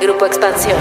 Grupo 0.00 0.26
Expansión. 0.26 0.76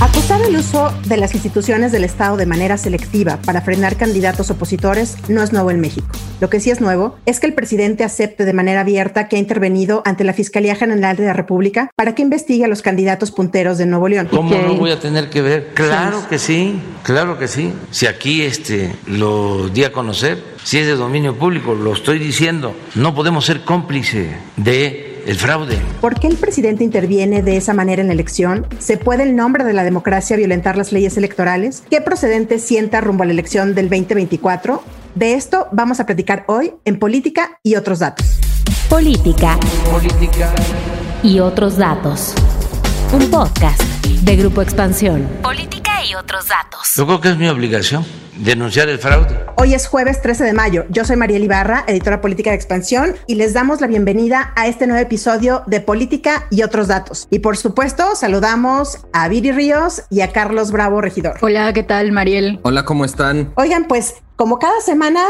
Acusar 0.00 0.42
el 0.42 0.56
uso 0.56 0.92
de 1.06 1.16
las 1.16 1.32
instituciones 1.32 1.92
del 1.92 2.02
Estado 2.02 2.36
de 2.36 2.44
manera 2.44 2.76
selectiva 2.76 3.38
para 3.46 3.60
frenar 3.60 3.96
candidatos 3.96 4.50
opositores 4.50 5.16
no 5.28 5.44
es 5.44 5.52
nuevo 5.52 5.70
en 5.70 5.80
México. 5.80 6.08
Lo 6.40 6.50
que 6.50 6.58
sí 6.58 6.70
es 6.70 6.80
nuevo 6.80 7.16
es 7.24 7.38
que 7.38 7.46
el 7.46 7.54
presidente 7.54 8.02
acepte 8.02 8.44
de 8.44 8.52
manera 8.52 8.80
abierta 8.80 9.28
que 9.28 9.36
ha 9.36 9.38
intervenido 9.38 10.02
ante 10.04 10.24
la 10.24 10.32
Fiscalía 10.32 10.74
General 10.74 11.16
de 11.16 11.26
la 11.26 11.32
República 11.34 11.88
para 11.94 12.16
que 12.16 12.22
investigue 12.22 12.64
a 12.64 12.68
los 12.68 12.82
candidatos 12.82 13.30
punteros 13.30 13.78
de 13.78 13.86
Nuevo 13.86 14.08
León. 14.08 14.26
¿Cómo 14.28 14.52
no 14.52 14.74
voy 14.74 14.90
a 14.90 14.98
tener 14.98 15.30
que 15.30 15.40
ver? 15.40 15.70
Claro 15.74 16.28
que 16.28 16.40
sí, 16.40 16.80
claro 17.04 17.38
que 17.38 17.46
sí. 17.46 17.72
Si 17.92 18.06
aquí 18.06 18.42
este 18.42 18.92
lo 19.06 19.68
di 19.68 19.84
a 19.84 19.92
conocer, 19.92 20.42
si 20.64 20.78
es 20.78 20.86
de 20.86 20.96
dominio 20.96 21.38
público, 21.38 21.74
lo 21.74 21.92
estoy 21.92 22.18
diciendo, 22.18 22.74
no 22.96 23.14
podemos 23.14 23.44
ser 23.44 23.60
cómplice 23.64 24.30
de 24.56 25.11
el 25.26 25.36
fraude. 25.36 25.78
¿Por 26.00 26.18
qué 26.18 26.26
el 26.26 26.36
presidente 26.36 26.84
interviene 26.84 27.42
de 27.42 27.56
esa 27.56 27.74
manera 27.74 28.02
en 28.02 28.08
la 28.08 28.14
elección? 28.14 28.66
¿Se 28.78 28.96
puede 28.96 29.22
el 29.22 29.36
nombre 29.36 29.64
de 29.64 29.72
la 29.72 29.84
democracia 29.84 30.36
violentar 30.36 30.76
las 30.76 30.92
leyes 30.92 31.16
electorales? 31.16 31.82
¿Qué 31.90 32.00
procedente 32.00 32.58
sienta 32.58 33.00
rumbo 33.00 33.22
a 33.22 33.26
la 33.26 33.32
elección 33.32 33.74
del 33.74 33.88
2024? 33.88 34.82
De 35.14 35.34
esto 35.34 35.68
vamos 35.72 36.00
a 36.00 36.06
platicar 36.06 36.44
hoy 36.48 36.74
en 36.84 36.98
Política 36.98 37.58
y 37.62 37.76
otros 37.76 37.98
datos. 37.98 38.38
Política. 38.88 39.58
Política. 39.90 40.52
Y 41.22 41.40
otros 41.40 41.76
datos. 41.76 42.34
Un 43.12 43.30
podcast 43.30 43.80
de 44.04 44.36
Grupo 44.36 44.62
Expansión. 44.62 45.28
Política 45.42 46.04
y 46.08 46.14
otros 46.14 46.48
datos. 46.48 46.94
Yo 46.96 47.06
creo 47.06 47.20
que 47.20 47.30
es 47.30 47.36
mi 47.36 47.48
obligación 47.48 48.04
denunciar 48.36 48.88
el 48.88 48.98
fraude. 48.98 49.38
Hoy 49.56 49.74
es 49.74 49.86
jueves 49.86 50.20
13 50.22 50.44
de 50.44 50.52
mayo. 50.52 50.84
Yo 50.88 51.04
soy 51.04 51.16
Mariel 51.16 51.44
Ibarra, 51.44 51.84
editora 51.86 52.20
política 52.20 52.50
de 52.50 52.56
Expansión, 52.56 53.14
y 53.26 53.34
les 53.36 53.52
damos 53.52 53.80
la 53.80 53.86
bienvenida 53.86 54.52
a 54.56 54.66
este 54.66 54.86
nuevo 54.86 55.02
episodio 55.02 55.62
de 55.66 55.80
Política 55.80 56.46
y 56.50 56.62
otros 56.62 56.88
datos. 56.88 57.28
Y 57.30 57.40
por 57.40 57.56
supuesto, 57.56 58.14
saludamos 58.14 58.98
a 59.12 59.28
Viri 59.28 59.52
Ríos 59.52 60.02
y 60.10 60.22
a 60.22 60.32
Carlos 60.32 60.70
Bravo, 60.70 61.00
regidor. 61.00 61.36
Hola, 61.40 61.72
¿qué 61.72 61.82
tal, 61.82 62.12
Mariel? 62.12 62.60
Hola, 62.62 62.84
¿cómo 62.84 63.04
están? 63.04 63.52
Oigan, 63.56 63.86
pues 63.86 64.14
como 64.36 64.58
cada 64.58 64.80
semana 64.80 65.24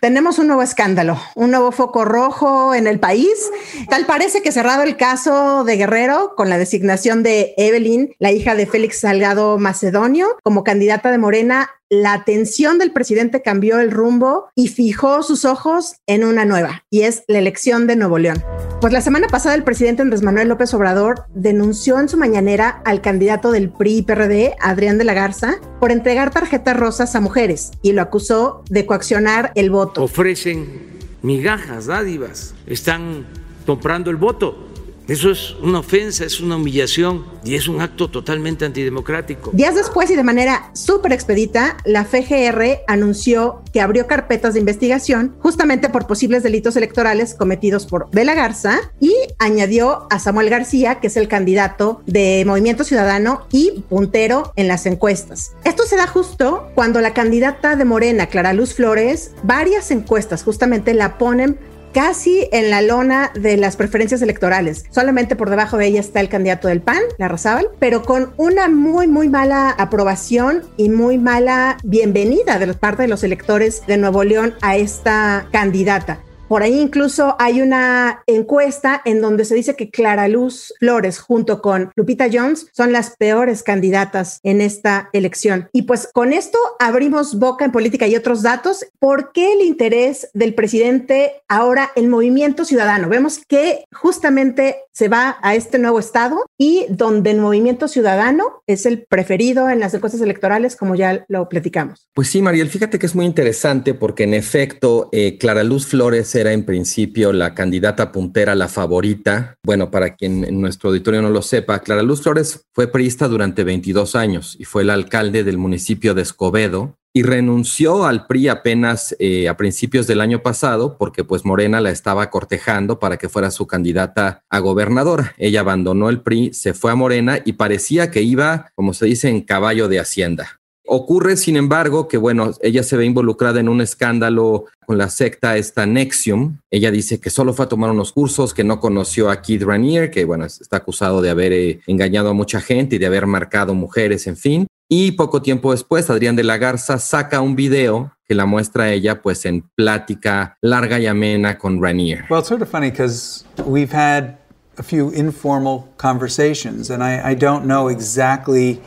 tenemos 0.00 0.38
un 0.38 0.48
nuevo 0.48 0.62
escándalo, 0.62 1.18
un 1.36 1.50
nuevo 1.50 1.72
foco 1.72 2.04
rojo 2.04 2.74
en 2.74 2.86
el 2.86 3.00
país. 3.00 3.50
Tal 3.88 4.04
parece 4.04 4.42
que 4.42 4.52
cerrado 4.52 4.82
el 4.82 4.96
caso 4.96 5.64
de 5.64 5.76
Guerrero 5.76 6.34
con 6.36 6.50
la 6.50 6.58
designación 6.58 7.22
de 7.22 7.54
Evelyn, 7.56 8.14
la 8.18 8.30
hija 8.30 8.54
de 8.54 8.66
Félix 8.66 9.00
Salgado 9.00 9.56
Macedonio, 9.56 10.36
como 10.42 10.64
candidata 10.64 11.10
de 11.10 11.16
Morena 11.16 11.70
la 11.90 12.12
atención 12.12 12.78
del 12.78 12.92
presidente 12.92 13.40
cambió 13.42 13.78
el 13.78 13.90
rumbo 13.90 14.48
y 14.54 14.68
fijó 14.68 15.22
sus 15.22 15.44
ojos 15.44 15.96
en 16.06 16.24
una 16.24 16.44
nueva, 16.44 16.84
y 16.90 17.02
es 17.02 17.24
la 17.28 17.38
elección 17.38 17.86
de 17.86 17.96
Nuevo 17.96 18.18
León. 18.18 18.42
Pues 18.80 18.92
la 18.92 19.00
semana 19.00 19.26
pasada 19.28 19.54
el 19.54 19.64
presidente 19.64 20.02
Andrés 20.02 20.22
Manuel 20.22 20.48
López 20.48 20.72
Obrador 20.74 21.24
denunció 21.34 21.98
en 21.98 22.08
su 22.08 22.16
mañanera 22.16 22.82
al 22.84 23.00
candidato 23.00 23.50
del 23.50 23.70
PRI 23.70 24.02
PRD, 24.02 24.54
Adrián 24.60 24.98
de 24.98 25.04
la 25.04 25.14
Garza, 25.14 25.56
por 25.80 25.90
entregar 25.90 26.30
tarjetas 26.30 26.76
rosas 26.76 27.14
a 27.16 27.20
mujeres 27.20 27.72
y 27.82 27.92
lo 27.92 28.02
acusó 28.02 28.62
de 28.68 28.86
coaccionar 28.86 29.52
el 29.54 29.70
voto. 29.70 30.02
Ofrecen 30.02 30.98
migajas, 31.22 31.86
dádivas, 31.86 32.54
están 32.66 33.26
comprando 33.66 34.10
el 34.10 34.16
voto. 34.16 34.67
Eso 35.08 35.30
es 35.30 35.56
una 35.62 35.78
ofensa, 35.78 36.26
es 36.26 36.38
una 36.38 36.56
humillación 36.56 37.24
y 37.42 37.54
es 37.54 37.66
un 37.66 37.80
acto 37.80 38.10
totalmente 38.10 38.66
antidemocrático. 38.66 39.50
Días 39.54 39.74
después 39.74 40.10
y 40.10 40.16
de 40.16 40.22
manera 40.22 40.70
súper 40.74 41.14
expedita, 41.14 41.78
la 41.86 42.04
FGR 42.04 42.80
anunció 42.86 43.62
que 43.72 43.80
abrió 43.80 44.06
carpetas 44.06 44.52
de 44.52 44.60
investigación 44.60 45.34
justamente 45.38 45.88
por 45.88 46.06
posibles 46.06 46.42
delitos 46.42 46.76
electorales 46.76 47.34
cometidos 47.34 47.86
por 47.86 48.10
Bela 48.10 48.34
Garza 48.34 48.80
y 49.00 49.14
añadió 49.38 50.06
a 50.10 50.18
Samuel 50.18 50.50
García, 50.50 51.00
que 51.00 51.06
es 51.06 51.16
el 51.16 51.26
candidato 51.26 52.02
de 52.04 52.44
Movimiento 52.46 52.84
Ciudadano 52.84 53.46
y 53.50 53.82
puntero 53.88 54.52
en 54.56 54.68
las 54.68 54.84
encuestas. 54.84 55.52
Esto 55.64 55.84
se 55.84 55.96
da 55.96 56.06
justo 56.06 56.68
cuando 56.74 57.00
la 57.00 57.14
candidata 57.14 57.76
de 57.76 57.86
Morena, 57.86 58.26
Clara 58.26 58.52
Luz 58.52 58.74
Flores, 58.74 59.30
varias 59.42 59.90
encuestas 59.90 60.42
justamente 60.42 60.92
la 60.92 61.16
ponen 61.16 61.58
casi 61.98 62.48
en 62.52 62.70
la 62.70 62.80
lona 62.80 63.32
de 63.34 63.56
las 63.56 63.74
preferencias 63.74 64.22
electorales. 64.22 64.84
Solamente 64.92 65.34
por 65.34 65.50
debajo 65.50 65.76
de 65.78 65.86
ella 65.86 65.98
está 65.98 66.20
el 66.20 66.28
candidato 66.28 66.68
del 66.68 66.80
PAN, 66.80 67.00
la 67.18 67.26
Razábal, 67.26 67.70
pero 67.80 68.02
con 68.02 68.34
una 68.36 68.68
muy, 68.68 69.08
muy 69.08 69.28
mala 69.28 69.70
aprobación 69.70 70.62
y 70.76 70.90
muy 70.90 71.18
mala 71.18 71.76
bienvenida 71.82 72.60
de 72.60 72.72
parte 72.74 73.02
de 73.02 73.08
los 73.08 73.24
electores 73.24 73.82
de 73.88 73.96
Nuevo 73.96 74.22
León 74.22 74.54
a 74.62 74.76
esta 74.76 75.48
candidata. 75.50 76.20
Por 76.48 76.62
ahí 76.62 76.80
incluso 76.80 77.36
hay 77.38 77.60
una 77.60 78.22
encuesta 78.26 79.02
en 79.04 79.20
donde 79.20 79.44
se 79.44 79.54
dice 79.54 79.76
que 79.76 79.90
Clara 79.90 80.28
Luz 80.28 80.72
Flores 80.78 81.18
junto 81.18 81.60
con 81.60 81.92
Lupita 81.94 82.28
Jones 82.32 82.68
son 82.72 82.90
las 82.90 83.16
peores 83.16 83.62
candidatas 83.62 84.40
en 84.42 84.62
esta 84.62 85.10
elección. 85.12 85.68
Y 85.72 85.82
pues 85.82 86.08
con 86.10 86.32
esto 86.32 86.58
abrimos 86.78 87.38
boca 87.38 87.66
en 87.66 87.72
política 87.72 88.06
y 88.06 88.16
otros 88.16 88.42
datos. 88.42 88.86
¿Por 88.98 89.32
qué 89.32 89.52
el 89.52 89.60
interés 89.60 90.30
del 90.32 90.54
presidente 90.54 91.42
ahora 91.48 91.90
el 91.96 92.08
movimiento 92.08 92.64
ciudadano? 92.64 93.10
Vemos 93.10 93.40
que 93.46 93.84
justamente 93.92 94.76
se 94.98 95.06
va 95.06 95.38
a 95.42 95.54
este 95.54 95.78
nuevo 95.78 96.00
estado 96.00 96.44
y 96.58 96.86
donde 96.88 97.30
el 97.30 97.38
movimiento 97.38 97.86
ciudadano 97.86 98.64
es 98.66 98.84
el 98.84 99.04
preferido 99.08 99.70
en 99.70 99.78
las 99.78 99.94
encuestas 99.94 100.20
electorales, 100.20 100.74
como 100.74 100.96
ya 100.96 101.24
lo 101.28 101.48
platicamos. 101.48 102.08
Pues 102.14 102.26
sí, 102.26 102.42
Mariel, 102.42 102.68
fíjate 102.68 102.98
que 102.98 103.06
es 103.06 103.14
muy 103.14 103.24
interesante 103.24 103.94
porque 103.94 104.24
en 104.24 104.34
efecto, 104.34 105.08
eh, 105.12 105.38
Clara 105.38 105.62
Luz 105.62 105.86
Flores 105.86 106.34
era 106.34 106.52
en 106.52 106.64
principio 106.64 107.32
la 107.32 107.54
candidata 107.54 108.10
puntera, 108.10 108.56
la 108.56 108.66
favorita. 108.66 109.54
Bueno, 109.62 109.92
para 109.92 110.16
quien 110.16 110.42
en 110.42 110.60
nuestro 110.60 110.88
auditorio 110.88 111.22
no 111.22 111.30
lo 111.30 111.42
sepa, 111.42 111.78
Clara 111.78 112.02
Luz 112.02 112.22
Flores 112.22 112.66
fue 112.72 112.90
priista 112.90 113.28
durante 113.28 113.62
22 113.62 114.16
años 114.16 114.56
y 114.58 114.64
fue 114.64 114.82
el 114.82 114.90
alcalde 114.90 115.44
del 115.44 115.58
municipio 115.58 116.12
de 116.14 116.22
Escobedo 116.22 116.98
y 117.18 117.22
renunció 117.22 118.04
al 118.04 118.28
PRI 118.28 118.46
apenas 118.46 119.16
eh, 119.18 119.48
a 119.48 119.56
principios 119.56 120.06
del 120.06 120.20
año 120.20 120.40
pasado 120.40 120.96
porque 120.96 121.24
pues 121.24 121.44
Morena 121.44 121.80
la 121.80 121.90
estaba 121.90 122.30
cortejando 122.30 123.00
para 123.00 123.16
que 123.16 123.28
fuera 123.28 123.50
su 123.50 123.66
candidata 123.66 124.44
a 124.48 124.60
gobernadora. 124.60 125.34
Ella 125.36 125.62
abandonó 125.62 126.10
el 126.10 126.20
PRI, 126.20 126.54
se 126.54 126.74
fue 126.74 126.92
a 126.92 126.94
Morena 126.94 127.40
y 127.44 127.54
parecía 127.54 128.12
que 128.12 128.22
iba, 128.22 128.70
como 128.76 128.94
se 128.94 129.06
dice, 129.06 129.28
en 129.28 129.40
caballo 129.40 129.88
de 129.88 129.98
hacienda. 129.98 130.60
Ocurre, 130.86 131.36
sin 131.36 131.56
embargo, 131.56 132.06
que 132.06 132.18
bueno, 132.18 132.52
ella 132.62 132.84
se 132.84 132.96
ve 132.96 133.04
involucrada 133.04 133.58
en 133.58 133.68
un 133.68 133.80
escándalo 133.80 134.66
con 134.86 134.96
la 134.96 135.10
secta 135.10 135.56
esta 135.56 135.86
Nexium. 135.86 136.58
Ella 136.70 136.92
dice 136.92 137.18
que 137.18 137.30
solo 137.30 137.52
fue 137.52 137.64
a 137.64 137.68
tomar 137.68 137.90
unos 137.90 138.12
cursos, 138.12 138.54
que 138.54 138.62
no 138.62 138.78
conoció 138.78 139.28
a 139.28 139.42
Keith 139.42 139.64
Ranier, 139.64 140.12
que 140.12 140.24
bueno, 140.24 140.44
está 140.44 140.76
acusado 140.76 141.20
de 141.20 141.30
haber 141.30 141.52
eh, 141.52 141.80
engañado 141.88 142.30
a 142.30 142.32
mucha 142.32 142.60
gente 142.60 142.94
y 142.94 142.98
de 143.00 143.06
haber 143.06 143.26
marcado 143.26 143.74
mujeres, 143.74 144.28
en 144.28 144.36
fin. 144.36 144.68
Y 144.90 145.12
poco 145.12 145.42
tiempo 145.42 145.72
después, 145.72 146.08
Adrián 146.08 146.34
de 146.34 146.44
la 146.44 146.56
Garza 146.56 146.98
saca 146.98 147.42
un 147.42 147.54
video 147.54 148.12
que 148.26 148.34
la 148.34 148.46
muestra 148.46 148.90
ella 148.90 149.20
pues 149.20 149.44
en 149.44 149.62
plática 149.74 150.56
larga 150.62 150.98
y 150.98 151.06
amena 151.06 151.58
con 151.58 151.82
Ranier. 151.82 152.24
Well, 152.30 152.40
it's 152.40 152.48
sort 152.48 152.62
of 152.62 152.70
funny 152.70 152.90
because 152.90 153.44
we've 153.66 153.92
had 153.92 154.38
a 154.78 154.82
few 154.82 155.10
informal 155.10 155.88
conversations 155.98 156.90
and 156.90 157.02
I, 157.02 157.32
I 157.32 157.34
don't 157.34 157.66
know 157.66 157.88
exactly 157.88 158.80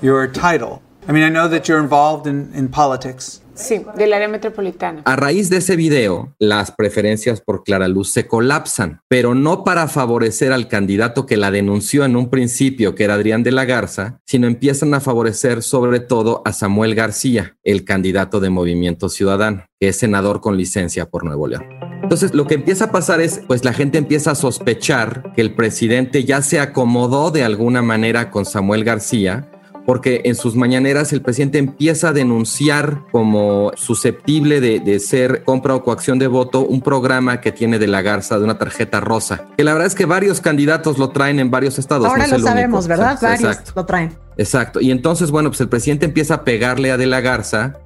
your 0.00 0.26
title. 0.28 0.80
I 1.06 1.12
mean, 1.12 1.24
I 1.24 1.28
know 1.28 1.46
that 1.48 1.68
you're 1.68 1.80
involved 1.80 2.26
in, 2.26 2.50
in 2.54 2.68
politics. 2.68 3.42
Sí, 3.58 3.82
del 3.96 4.12
área 4.12 4.28
metropolitana. 4.28 5.02
A 5.04 5.16
raíz 5.16 5.50
de 5.50 5.56
ese 5.56 5.74
video, 5.74 6.32
las 6.38 6.70
preferencias 6.70 7.40
por 7.40 7.64
Clara 7.64 7.88
Luz 7.88 8.10
se 8.10 8.28
colapsan, 8.28 9.00
pero 9.08 9.34
no 9.34 9.64
para 9.64 9.88
favorecer 9.88 10.52
al 10.52 10.68
candidato 10.68 11.26
que 11.26 11.36
la 11.36 11.50
denunció 11.50 12.04
en 12.04 12.14
un 12.14 12.30
principio, 12.30 12.94
que 12.94 13.02
era 13.02 13.14
Adrián 13.14 13.42
de 13.42 13.50
la 13.50 13.64
Garza, 13.64 14.20
sino 14.24 14.46
empiezan 14.46 14.94
a 14.94 15.00
favorecer 15.00 15.64
sobre 15.64 15.98
todo 15.98 16.40
a 16.44 16.52
Samuel 16.52 16.94
García, 16.94 17.56
el 17.64 17.84
candidato 17.84 18.38
de 18.38 18.50
Movimiento 18.50 19.08
Ciudadano, 19.08 19.64
que 19.80 19.88
es 19.88 19.96
senador 19.96 20.40
con 20.40 20.56
licencia 20.56 21.06
por 21.06 21.24
Nuevo 21.24 21.48
León. 21.48 21.64
Entonces, 22.00 22.34
lo 22.34 22.46
que 22.46 22.54
empieza 22.54 22.86
a 22.86 22.92
pasar 22.92 23.20
es, 23.20 23.40
pues 23.48 23.64
la 23.64 23.72
gente 23.72 23.98
empieza 23.98 24.30
a 24.30 24.36
sospechar 24.36 25.32
que 25.34 25.40
el 25.40 25.56
presidente 25.56 26.22
ya 26.22 26.42
se 26.42 26.60
acomodó 26.60 27.32
de 27.32 27.42
alguna 27.42 27.82
manera 27.82 28.30
con 28.30 28.46
Samuel 28.46 28.84
García 28.84 29.50
porque 29.88 30.20
en 30.26 30.34
sus 30.34 30.54
mañaneras 30.54 31.14
el 31.14 31.22
presidente 31.22 31.56
empieza 31.56 32.10
a 32.10 32.12
denunciar 32.12 33.04
como 33.10 33.72
susceptible 33.74 34.60
de, 34.60 35.00
ser 35.00 35.44
compra 35.44 35.74
o 35.74 35.82
coacción 35.82 36.18
de 36.18 36.26
voto 36.26 36.60
un 36.60 36.82
programa 36.82 37.40
que 37.40 37.52
tiene 37.52 37.78
de 37.78 37.86
la 37.86 38.02
Garza 38.02 38.36
de 38.36 38.44
una 38.44 38.58
tarjeta 38.58 39.00
rosa, 39.00 39.46
que 39.56 39.64
la 39.64 39.72
verdad 39.72 39.86
es 39.86 39.94
que 39.94 40.04
varios 40.04 40.42
candidatos 40.42 40.98
lo 40.98 41.08
traen 41.08 41.40
en 41.40 41.50
varios 41.50 41.78
estados. 41.78 42.06
Ahora 42.06 42.26
lo 42.26 42.38
sabemos, 42.38 42.86
¿verdad? 42.86 43.18
varios 43.22 43.74
lo 43.74 43.86
traen. 43.86 44.12
Exacto. 44.36 44.78
Y 44.82 44.90
entonces, 44.90 45.30
bueno, 45.30 45.48
pues 45.48 45.62
el 45.62 45.70
presidente 45.70 46.04
empieza 46.04 46.34
a 46.34 46.44
pegarle 46.44 46.90
a 46.90 46.98
De 46.98 47.06
la 47.06 47.22
Garza 47.22 47.78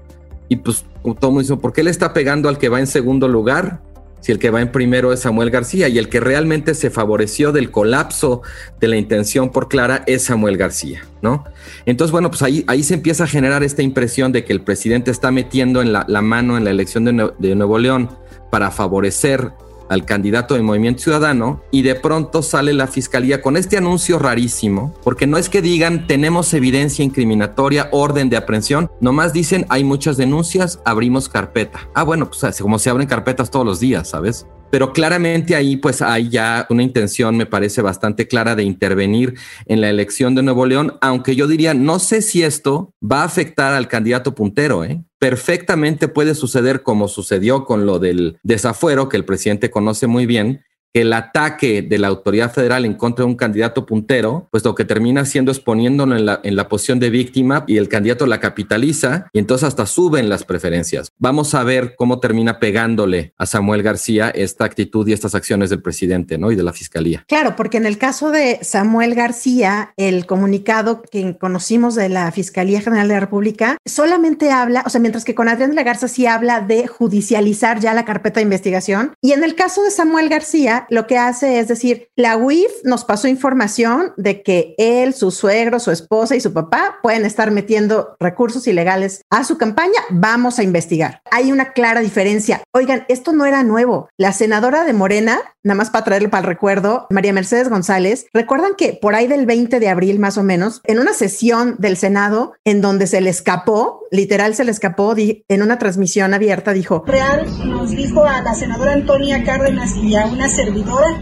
y 0.48 0.56
pues 0.56 0.84
todo 1.20 1.30
mundo 1.30 1.42
dice, 1.42 1.56
¿por 1.56 1.72
qué 1.72 1.84
le 1.84 1.92
está 1.92 2.12
pegando 2.12 2.48
al 2.48 2.58
que 2.58 2.68
va 2.68 2.80
en 2.80 2.88
segundo 2.88 3.28
lugar? 3.28 3.80
Si 4.22 4.32
el 4.32 4.38
que 4.38 4.50
va 4.50 4.62
en 4.62 4.72
primero 4.72 5.12
es 5.12 5.20
Samuel 5.20 5.50
García 5.50 5.88
y 5.88 5.98
el 5.98 6.08
que 6.08 6.20
realmente 6.20 6.74
se 6.74 6.90
favoreció 6.90 7.52
del 7.52 7.70
colapso 7.70 8.40
de 8.80 8.88
la 8.88 8.96
intención 8.96 9.50
por 9.50 9.68
Clara 9.68 10.04
es 10.06 10.22
Samuel 10.22 10.56
García, 10.56 11.04
¿no? 11.20 11.44
Entonces, 11.86 12.12
bueno, 12.12 12.30
pues 12.30 12.42
ahí, 12.42 12.64
ahí 12.68 12.84
se 12.84 12.94
empieza 12.94 13.24
a 13.24 13.26
generar 13.26 13.62
esta 13.64 13.82
impresión 13.82 14.32
de 14.32 14.44
que 14.44 14.52
el 14.52 14.62
presidente 14.62 15.10
está 15.10 15.30
metiendo 15.32 15.82
en 15.82 15.92
la, 15.92 16.04
mano 16.22 16.56
en 16.56 16.64
la 16.64 16.70
elección 16.70 17.04
de, 17.04 17.32
de 17.36 17.54
Nuevo 17.56 17.78
León 17.78 18.10
para 18.50 18.70
favorecer 18.70 19.50
al 19.92 20.06
candidato 20.06 20.54
de 20.54 20.62
Movimiento 20.62 21.02
Ciudadano 21.02 21.62
y 21.70 21.82
de 21.82 21.94
pronto 21.94 22.42
sale 22.42 22.72
la 22.72 22.86
fiscalía 22.86 23.42
con 23.42 23.58
este 23.58 23.76
anuncio 23.76 24.18
rarísimo, 24.18 24.94
porque 25.04 25.26
no 25.26 25.36
es 25.36 25.50
que 25.50 25.60
digan 25.60 26.06
tenemos 26.06 26.54
evidencia 26.54 27.04
incriminatoria, 27.04 27.88
orden 27.92 28.30
de 28.30 28.38
aprehensión, 28.38 28.90
nomás 29.00 29.34
dicen 29.34 29.66
hay 29.68 29.84
muchas 29.84 30.16
denuncias, 30.16 30.80
abrimos 30.86 31.28
carpeta. 31.28 31.88
Ah, 31.94 32.04
bueno, 32.04 32.30
pues 32.30 32.60
como 32.62 32.78
se 32.78 32.88
abren 32.88 33.06
carpetas 33.06 33.50
todos 33.50 33.66
los 33.66 33.80
días, 33.80 34.08
¿sabes? 34.08 34.46
Pero 34.72 34.94
claramente 34.94 35.54
ahí 35.54 35.76
pues 35.76 36.00
hay 36.00 36.30
ya 36.30 36.66
una 36.70 36.82
intención, 36.82 37.36
me 37.36 37.44
parece 37.44 37.82
bastante 37.82 38.26
clara, 38.26 38.56
de 38.56 38.62
intervenir 38.62 39.34
en 39.66 39.82
la 39.82 39.90
elección 39.90 40.34
de 40.34 40.42
Nuevo 40.42 40.64
León, 40.64 40.96
aunque 41.02 41.36
yo 41.36 41.46
diría, 41.46 41.74
no 41.74 41.98
sé 41.98 42.22
si 42.22 42.42
esto 42.42 42.94
va 43.02 43.20
a 43.20 43.24
afectar 43.24 43.74
al 43.74 43.86
candidato 43.86 44.34
puntero, 44.34 44.82
¿eh? 44.82 45.04
Perfectamente 45.18 46.08
puede 46.08 46.34
suceder 46.34 46.82
como 46.82 47.08
sucedió 47.08 47.66
con 47.66 47.84
lo 47.84 47.98
del 47.98 48.38
desafuero, 48.44 49.10
que 49.10 49.18
el 49.18 49.26
presidente 49.26 49.70
conoce 49.70 50.06
muy 50.06 50.24
bien, 50.24 50.64
que 50.92 51.02
el 51.02 51.12
ataque 51.12 51.82
de 51.82 51.98
la 51.98 52.08
autoridad 52.08 52.52
federal 52.52 52.84
en 52.84 52.94
contra 52.94 53.24
de 53.24 53.30
un 53.30 53.36
candidato 53.36 53.86
puntero, 53.86 54.48
pues 54.50 54.64
lo 54.64 54.74
que 54.74 54.84
termina 54.84 55.22
haciendo 55.22 55.52
es 55.52 55.60
poniéndolo 55.60 56.16
en 56.16 56.26
la, 56.26 56.40
en 56.42 56.56
la 56.56 56.68
posición 56.68 57.00
de 57.00 57.10
víctima 57.10 57.64
y 57.66 57.76
el 57.76 57.88
candidato 57.88 58.26
la 58.26 58.40
capitaliza 58.40 59.28
y 59.32 59.38
entonces 59.38 59.68
hasta 59.68 59.86
suben 59.86 60.28
las 60.28 60.44
preferencias. 60.44 61.12
Vamos 61.18 61.54
a 61.54 61.62
ver 61.64 61.94
cómo 61.96 62.20
termina 62.20 62.58
pegándole 62.58 63.32
a 63.38 63.46
Samuel 63.46 63.82
García 63.82 64.30
esta 64.30 64.64
actitud 64.64 65.06
y 65.08 65.12
estas 65.12 65.34
acciones 65.34 65.70
del 65.70 65.82
presidente 65.82 66.38
¿no? 66.38 66.50
y 66.50 66.56
de 66.56 66.62
la 66.62 66.72
fiscalía. 66.72 67.24
Claro, 67.28 67.56
porque 67.56 67.78
en 67.78 67.86
el 67.86 67.98
caso 67.98 68.30
de 68.30 68.58
Samuel 68.62 69.14
García, 69.14 69.92
el 69.96 70.26
comunicado 70.26 71.02
que 71.02 71.36
conocimos 71.38 71.94
de 71.94 72.08
la 72.08 72.30
Fiscalía 72.32 72.80
General 72.80 73.08
de 73.08 73.14
la 73.14 73.20
República 73.20 73.78
solamente 73.84 74.50
habla, 74.50 74.82
o 74.86 74.90
sea, 74.90 75.00
mientras 75.00 75.24
que 75.24 75.34
con 75.34 75.48
Adrián 75.48 75.70
de 75.70 75.76
la 75.76 75.82
Garza 75.82 76.08
sí 76.08 76.26
habla 76.26 76.60
de 76.60 76.86
judicializar 76.86 77.80
ya 77.80 77.94
la 77.94 78.04
carpeta 78.04 78.40
de 78.40 78.44
investigación. 78.44 79.14
Y 79.20 79.32
en 79.32 79.44
el 79.44 79.54
caso 79.54 79.82
de 79.82 79.90
Samuel 79.90 80.28
García, 80.28 80.81
lo 80.90 81.06
que 81.06 81.18
hace 81.18 81.58
es 81.58 81.68
decir, 81.68 82.08
la 82.16 82.36
UIF 82.36 82.70
nos 82.84 83.04
pasó 83.04 83.28
información 83.28 84.12
de 84.16 84.42
que 84.42 84.74
él, 84.78 85.14
su 85.14 85.30
suegro, 85.30 85.80
su 85.80 85.90
esposa 85.90 86.36
y 86.36 86.40
su 86.40 86.52
papá 86.52 86.98
pueden 87.02 87.24
estar 87.24 87.50
metiendo 87.50 88.16
recursos 88.20 88.66
ilegales 88.66 89.22
a 89.30 89.44
su 89.44 89.58
campaña, 89.58 90.00
vamos 90.10 90.58
a 90.58 90.62
investigar. 90.62 91.20
Hay 91.30 91.52
una 91.52 91.72
clara 91.72 92.00
diferencia. 92.00 92.62
Oigan, 92.72 93.04
esto 93.08 93.32
no 93.32 93.46
era 93.46 93.62
nuevo. 93.62 94.08
La 94.16 94.32
senadora 94.32 94.84
de 94.84 94.92
Morena, 94.92 95.40
nada 95.62 95.76
más 95.76 95.90
para 95.90 96.04
traerlo 96.04 96.30
para 96.30 96.42
el 96.42 96.48
recuerdo, 96.48 97.06
María 97.10 97.32
Mercedes 97.32 97.68
González, 97.68 98.26
recuerdan 98.32 98.74
que 98.76 98.98
por 99.00 99.14
ahí 99.14 99.26
del 99.26 99.46
20 99.46 99.80
de 99.80 99.88
abril 99.88 100.18
más 100.18 100.38
o 100.38 100.42
menos, 100.42 100.80
en 100.84 100.98
una 100.98 101.12
sesión 101.12 101.76
del 101.78 101.96
Senado 101.96 102.54
en 102.64 102.80
donde 102.80 103.06
se 103.06 103.20
le 103.20 103.30
escapó, 103.30 104.01
literal 104.12 104.54
se 104.54 104.64
le 104.64 104.70
escapó, 104.70 105.14
en 105.16 105.62
una 105.62 105.78
transmisión 105.78 106.34
abierta, 106.34 106.72
dijo, 106.72 107.02
Real 107.06 107.46
nos 107.66 107.90
dijo 107.90 108.24
a 108.24 108.42
la 108.42 108.54
senadora 108.54 108.92
Antonia 108.92 109.42
Cárdenas 109.42 109.96
y 109.96 110.14
a 110.14 110.26
una 110.26 110.48
servidora 110.48 111.18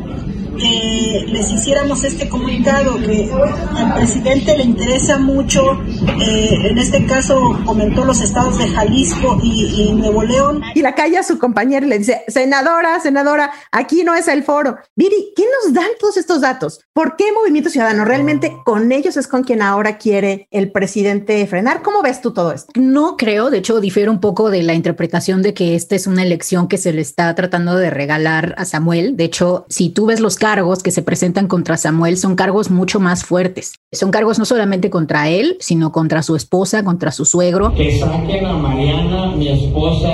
que 0.61 1.25
les 1.27 1.51
hiciéramos 1.51 2.05
este 2.05 2.29
comunicado, 2.29 2.97
que 2.99 3.31
al 3.77 3.95
presidente 3.95 4.57
le 4.57 4.65
interesa 4.65 5.19
mucho, 5.19 5.81
eh, 6.21 6.59
en 6.71 6.79
este 6.79 7.07
caso 7.07 7.59
comentó 7.65 8.05
los 8.05 8.21
estados 8.21 8.59
de 8.59 8.69
Jalisco 8.69 9.39
y, 9.43 9.93
Nuevo 9.93 10.23
León. 10.23 10.63
Y 10.75 10.83
la 10.83 10.95
calla 10.95 11.21
a 11.21 11.23
su 11.23 11.39
compañera 11.39 11.85
y 11.85 11.89
le 11.89 11.99
dice, 11.99 12.23
senadora, 12.29 13.01
senadora, 13.01 13.51
aquí 13.73 14.05
no 14.05 14.15
es 14.15 14.29
el 14.29 14.45
foro. 14.45 14.79
Viri, 14.95 15.33
¿quién 15.35 15.49
nos 15.65 15.73
dan 15.75 15.89
todos 15.99 16.17
estos 16.17 16.41
datos? 16.41 16.81
¿Por 16.93 17.17
qué 17.17 17.33
Movimiento 17.33 17.71
Ciudadano 17.71 18.05
realmente 18.05 18.57
con 18.65 18.93
ellos 18.93 19.17
es 19.17 19.27
con 19.27 19.43
quien 19.43 19.63
ahora 19.63 19.99
quiere 19.99 20.47
el 20.51 20.71
presidente 20.71 21.47
frenar? 21.47 21.83
¿Cómo 21.83 22.03
ves 22.03 22.21
tú 22.21 22.33
todo 22.33 22.53
esto? 22.53 22.73
No 22.77 23.17
creo, 23.17 23.51
de 23.51 23.59
hecho 23.59 23.81
difiere 23.81 24.11
un 24.11 24.21
poco 24.21 24.51
de 24.51 24.63
la 24.63 24.75
interpretación 24.75 25.43
de 25.43 25.55
que 25.55 25.75
esta 25.75 25.97
es 25.97 26.07
una 26.07 26.23
elección 26.23 26.69
que 26.69 26.79
se 26.79 26.93
le 26.93 27.01
está 27.01 27.35
tratando 27.35 27.77
de 27.77 27.91
regalar 27.91 28.55
a 28.59 28.65
Samuel. 28.65 29.17
De 29.17 29.25
hecho, 29.25 29.67
si 29.69 29.91
tú 29.91 30.07
ves 30.07 30.21
los 30.21 30.37
cargos 30.51 30.83
que 30.83 30.91
se 30.91 31.03
presentan 31.03 31.47
contra 31.47 31.77
Samuel, 31.77 32.17
son 32.17 32.35
cargos 32.35 32.73
mucho 32.73 32.99
más 32.99 33.25
fuertes. 33.25 33.75
Son 33.93 34.11
cargos 34.11 34.37
no 34.41 34.45
solamente 34.45 34.91
contra 34.91 35.29
él, 35.29 35.57
sino 35.61 35.93
contra 35.93 36.25
su 36.25 36.35
esposa, 36.35 36.83
contra 36.83 37.13
su 37.13 37.25
suegro. 37.25 37.73
Que 37.73 38.01
saquen 38.01 38.45
a 38.45 38.55
Mariana, 38.55 39.37
mi 39.37 39.47
esposa, 39.47 40.11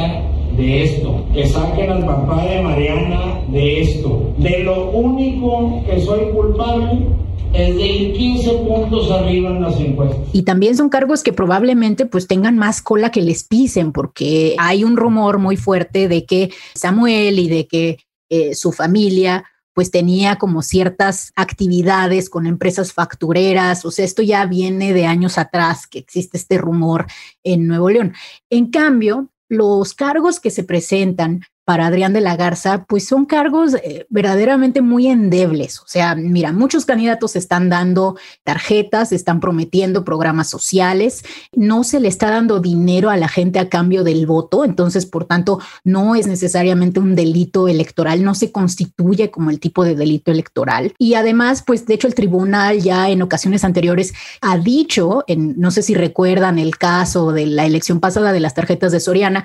de 0.55 0.83
esto, 0.85 1.25
que 1.33 1.47
saquen 1.49 1.91
al 1.91 2.05
papá 2.05 2.45
de 2.45 2.61
Mariana 2.63 3.41
de 3.49 3.81
esto. 3.81 4.35
De 4.37 4.59
lo 4.59 4.91
único 4.91 5.83
que 5.87 6.05
soy 6.05 6.31
culpable 6.35 7.07
es 7.55 7.75
de 7.75 7.87
ir 7.87 8.13
15 8.13 8.51
puntos 8.69 9.11
arriba 9.11 9.49
en 9.49 9.63
las 9.63 9.81
encuestas. 9.81 10.19
Y 10.35 10.43
también 10.43 10.77
son 10.77 10.91
cargos 10.91 11.23
que 11.23 11.33
probablemente 11.33 12.05
pues 12.05 12.27
tengan 12.27 12.59
más 12.59 12.83
cola 12.83 13.11
que 13.11 13.23
les 13.23 13.43
pisen, 13.45 13.91
porque 13.91 14.55
hay 14.59 14.85
un 14.85 14.99
rumor 14.99 15.39
muy 15.39 15.57
fuerte 15.57 16.09
de 16.09 16.27
que 16.27 16.51
Samuel 16.75 17.39
y 17.39 17.49
de 17.49 17.67
que 17.67 17.99
eh, 18.29 18.55
su 18.55 18.73
familia 18.73 19.45
pues 19.77 19.91
tenía 19.91 20.37
como 20.37 20.63
ciertas 20.63 21.35
actividades 21.37 22.31
con 22.31 22.47
empresas 22.47 22.95
factureras, 22.95 23.85
o 23.85 23.91
sea, 23.91 24.07
esto 24.07 24.23
ya 24.23 24.47
viene 24.47 24.95
de 24.95 25.05
años 25.05 25.37
atrás 25.37 25.87
que 25.87 25.99
existe 25.99 26.39
este 26.39 26.57
rumor 26.57 27.05
en 27.45 27.67
Nuevo 27.67 27.91
León. 27.91 28.15
En 28.49 28.71
cambio, 28.71 29.29
los 29.51 29.93
cargos 29.93 30.41
que 30.41 30.51
se 30.51 30.65
presentan 30.65 31.43
para 31.67 31.87
Adrián 31.89 32.13
de 32.13 32.21
la 32.21 32.37
Garza, 32.37 32.85
pues 32.85 33.09
son 33.09 33.27
cargos 33.27 33.75
eh, 33.75 34.07
verdaderamente 34.09 34.83
muy 34.83 35.09
endebles. 35.09 35.81
O 35.81 35.89
sea, 35.89 36.15
mira, 36.15 36.53
muchos 36.53 36.87
candidatos 36.87 37.35
están 37.35 37.69
dando 37.69 38.17
tarjetas, 38.45 39.11
están 39.11 39.41
prometiendo 39.41 40.05
programas 40.05 40.49
sociales, 40.49 41.25
no 41.53 41.83
se 41.83 41.99
le 41.99 42.07
está 42.07 42.31
dando 42.31 42.61
dinero 42.61 43.11
a 43.11 43.17
la 43.17 43.27
gente 43.27 43.59
a 43.59 43.69
cambio 43.69 44.05
del 44.05 44.27
voto, 44.27 44.65
entonces, 44.65 45.07
por 45.07 45.25
tanto, 45.25 45.59
no 45.83 46.15
es 46.15 46.29
necesariamente 46.29 47.01
un 47.01 47.17
delito 47.17 47.67
electoral, 47.67 48.23
no 48.23 48.37
se 48.37 48.53
constituye 48.53 49.33
como 49.33 49.51
el 49.51 49.59
tipo 49.59 49.85
de 49.85 49.97
delito 49.97 50.31
electoral. 50.31 50.95
Y 50.99 51.15
además, 51.15 51.65
pues, 51.67 51.85
de 51.85 51.95
hecho, 51.95 52.07
el 52.07 52.15
tribunal 52.15 52.81
ya 52.81 53.11
en 53.11 53.23
ocasiones 53.23 53.65
anteriores 53.65 54.15
ha 54.41 54.57
dicho, 54.57 55.25
en, 55.27 55.59
no 55.59 55.73
sé 55.73 55.83
si 55.83 55.95
recuerdan 55.95 56.61
el 56.61 56.79
caso 56.79 57.33
de 57.33 57.47
la 57.47 57.67
elección 57.67 57.99
pasada 57.99 58.31
de 58.31 58.39
las 58.39 58.55
tarjetas 58.55 58.93
de 58.93 59.01
Soriana, 59.01 59.43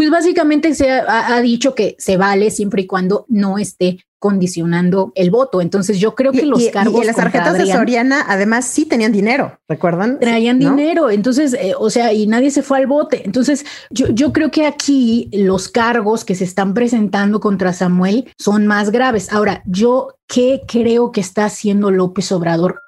pues 0.00 0.08
básicamente 0.08 0.74
se 0.74 0.90
ha, 0.90 1.38
dicho 1.42 1.74
que 1.74 1.94
se 1.98 2.16
vale 2.16 2.50
siempre 2.50 2.80
y 2.80 2.86
cuando 2.86 3.26
no 3.28 3.58
esté 3.58 3.98
condicionando 4.18 5.12
el 5.14 5.30
voto. 5.30 5.60
Entonces 5.60 5.98
yo 5.98 6.14
creo 6.14 6.32
que 6.32 6.46
los 6.46 6.66
cargos... 6.70 7.02
Y, 7.02 7.06
las 7.06 7.16
tarjetas 7.16 7.58
de 7.58 7.66
Soriana 7.66 8.24
además 8.26 8.64
sí 8.64 8.86
tenían 8.86 9.12
dinero, 9.12 9.58
¿recuerdan? 9.68 10.18
Traían 10.18 10.58
dinero, 10.58 11.10
entonces, 11.10 11.52
eh, 11.52 11.74
o 11.78 11.90
sea, 11.90 12.14
y 12.14 12.26
nadie 12.26 12.50
se 12.50 12.62
fue 12.62 12.78
al 12.78 12.86
bote. 12.86 13.20
Entonces 13.26 13.66
yo, 13.90 14.08
yo 14.08 14.32
creo 14.32 14.50
que 14.50 14.64
aquí 14.64 15.28
los 15.34 15.68
cargos 15.68 16.24
que 16.24 16.34
se 16.34 16.44
están 16.44 16.72
presentando 16.72 17.38
contra 17.38 17.74
Samuel 17.74 18.32
son 18.38 18.66
más 18.66 18.92
graves. 18.92 19.30
Ahora, 19.30 19.62
yo, 19.66 20.16
¿qué 20.26 20.62
creo 20.66 21.12
que 21.12 21.20
está 21.20 21.44
haciendo 21.44 21.90
López 21.90 22.32
Obrador? 22.32 22.80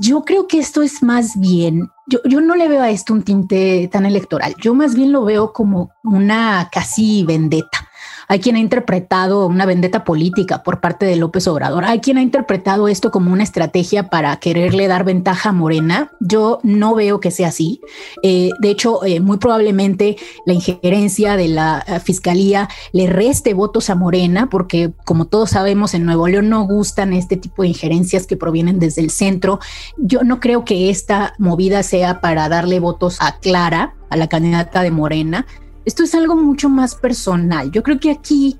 Yo 0.00 0.24
creo 0.24 0.46
que 0.46 0.58
esto 0.58 0.80
es 0.80 1.02
más 1.02 1.38
bien, 1.38 1.90
yo, 2.06 2.20
yo, 2.24 2.40
no 2.40 2.54
le 2.54 2.66
veo 2.66 2.82
a 2.82 2.88
esto 2.88 3.12
un 3.12 3.22
tinte 3.22 3.88
tan 3.92 4.06
electoral, 4.06 4.54
yo 4.62 4.74
más 4.74 4.94
bien 4.94 5.12
lo 5.12 5.24
veo 5.24 5.52
como 5.52 5.90
una 6.02 6.70
casi 6.72 7.24
vendetta. 7.24 7.86
Hay 8.28 8.40
quien 8.40 8.56
ha 8.56 8.60
interpretado 8.60 9.46
una 9.46 9.66
vendetta 9.66 10.04
política 10.04 10.62
por 10.64 10.80
parte 10.80 11.06
de 11.06 11.16
López 11.16 11.46
Obrador. 11.46 11.84
Hay 11.84 12.00
quien 12.00 12.18
ha 12.18 12.22
interpretado 12.22 12.88
esto 12.88 13.12
como 13.12 13.32
una 13.32 13.44
estrategia 13.44 14.10
para 14.10 14.36
quererle 14.36 14.88
dar 14.88 15.04
ventaja 15.04 15.50
a 15.50 15.52
Morena. 15.52 16.10
Yo 16.18 16.58
no 16.64 16.94
veo 16.96 17.20
que 17.20 17.30
sea 17.30 17.48
así. 17.48 17.80
Eh, 18.24 18.50
de 18.60 18.70
hecho, 18.70 19.04
eh, 19.04 19.20
muy 19.20 19.38
probablemente 19.38 20.16
la 20.44 20.54
injerencia 20.54 21.36
de 21.36 21.48
la 21.48 21.84
eh, 21.86 22.00
fiscalía 22.00 22.68
le 22.92 23.06
reste 23.06 23.54
votos 23.54 23.90
a 23.90 23.94
Morena, 23.94 24.48
porque 24.50 24.92
como 25.04 25.26
todos 25.26 25.50
sabemos, 25.50 25.94
en 25.94 26.04
Nuevo 26.04 26.26
León 26.26 26.48
no 26.48 26.66
gustan 26.66 27.12
este 27.12 27.36
tipo 27.36 27.62
de 27.62 27.68
injerencias 27.68 28.26
que 28.26 28.36
provienen 28.36 28.80
desde 28.80 29.02
el 29.02 29.10
centro. 29.10 29.60
Yo 29.98 30.24
no 30.24 30.40
creo 30.40 30.64
que 30.64 30.90
esta 30.90 31.34
movida 31.38 31.84
sea 31.84 32.20
para 32.20 32.48
darle 32.48 32.80
votos 32.80 33.18
a 33.20 33.38
Clara, 33.38 33.94
a 34.10 34.16
la 34.16 34.28
candidata 34.28 34.82
de 34.82 34.90
Morena 34.90 35.46
esto 35.86 36.02
es 36.02 36.14
algo 36.14 36.36
mucho 36.36 36.68
más 36.68 36.96
personal. 36.96 37.70
Yo 37.70 37.82
creo 37.82 37.98
que 37.98 38.10
aquí 38.10 38.58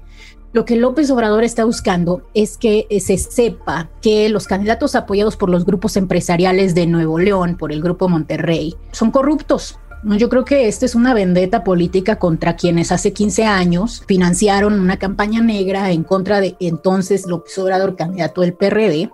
lo 0.52 0.64
que 0.64 0.76
López 0.76 1.10
Obrador 1.10 1.44
está 1.44 1.64
buscando 1.64 2.22
es 2.32 2.56
que 2.56 2.86
eh, 2.88 3.00
se 3.00 3.18
sepa 3.18 3.90
que 4.00 4.28
los 4.30 4.46
candidatos 4.46 4.94
apoyados 4.94 5.36
por 5.36 5.50
los 5.50 5.66
grupos 5.66 5.96
empresariales 5.98 6.74
de 6.74 6.86
Nuevo 6.86 7.18
León, 7.18 7.56
por 7.58 7.72
el 7.72 7.82
Grupo 7.82 8.08
Monterrey, 8.08 8.74
son 8.92 9.10
corruptos. 9.10 9.78
Yo 10.04 10.28
creo 10.28 10.44
que 10.44 10.68
esta 10.68 10.86
es 10.86 10.94
una 10.94 11.14
vendetta 11.14 11.64
política 11.64 12.18
contra 12.18 12.54
quienes 12.54 12.92
hace 12.92 13.12
15 13.12 13.44
años 13.44 14.02
financiaron 14.06 14.78
una 14.78 14.98
campaña 14.98 15.40
negra 15.40 15.90
en 15.90 16.04
contra 16.04 16.40
de 16.40 16.56
entonces 16.60 17.26
López 17.26 17.58
Obrador, 17.58 17.96
candidato 17.96 18.42
del 18.42 18.54
PRD. 18.54 19.10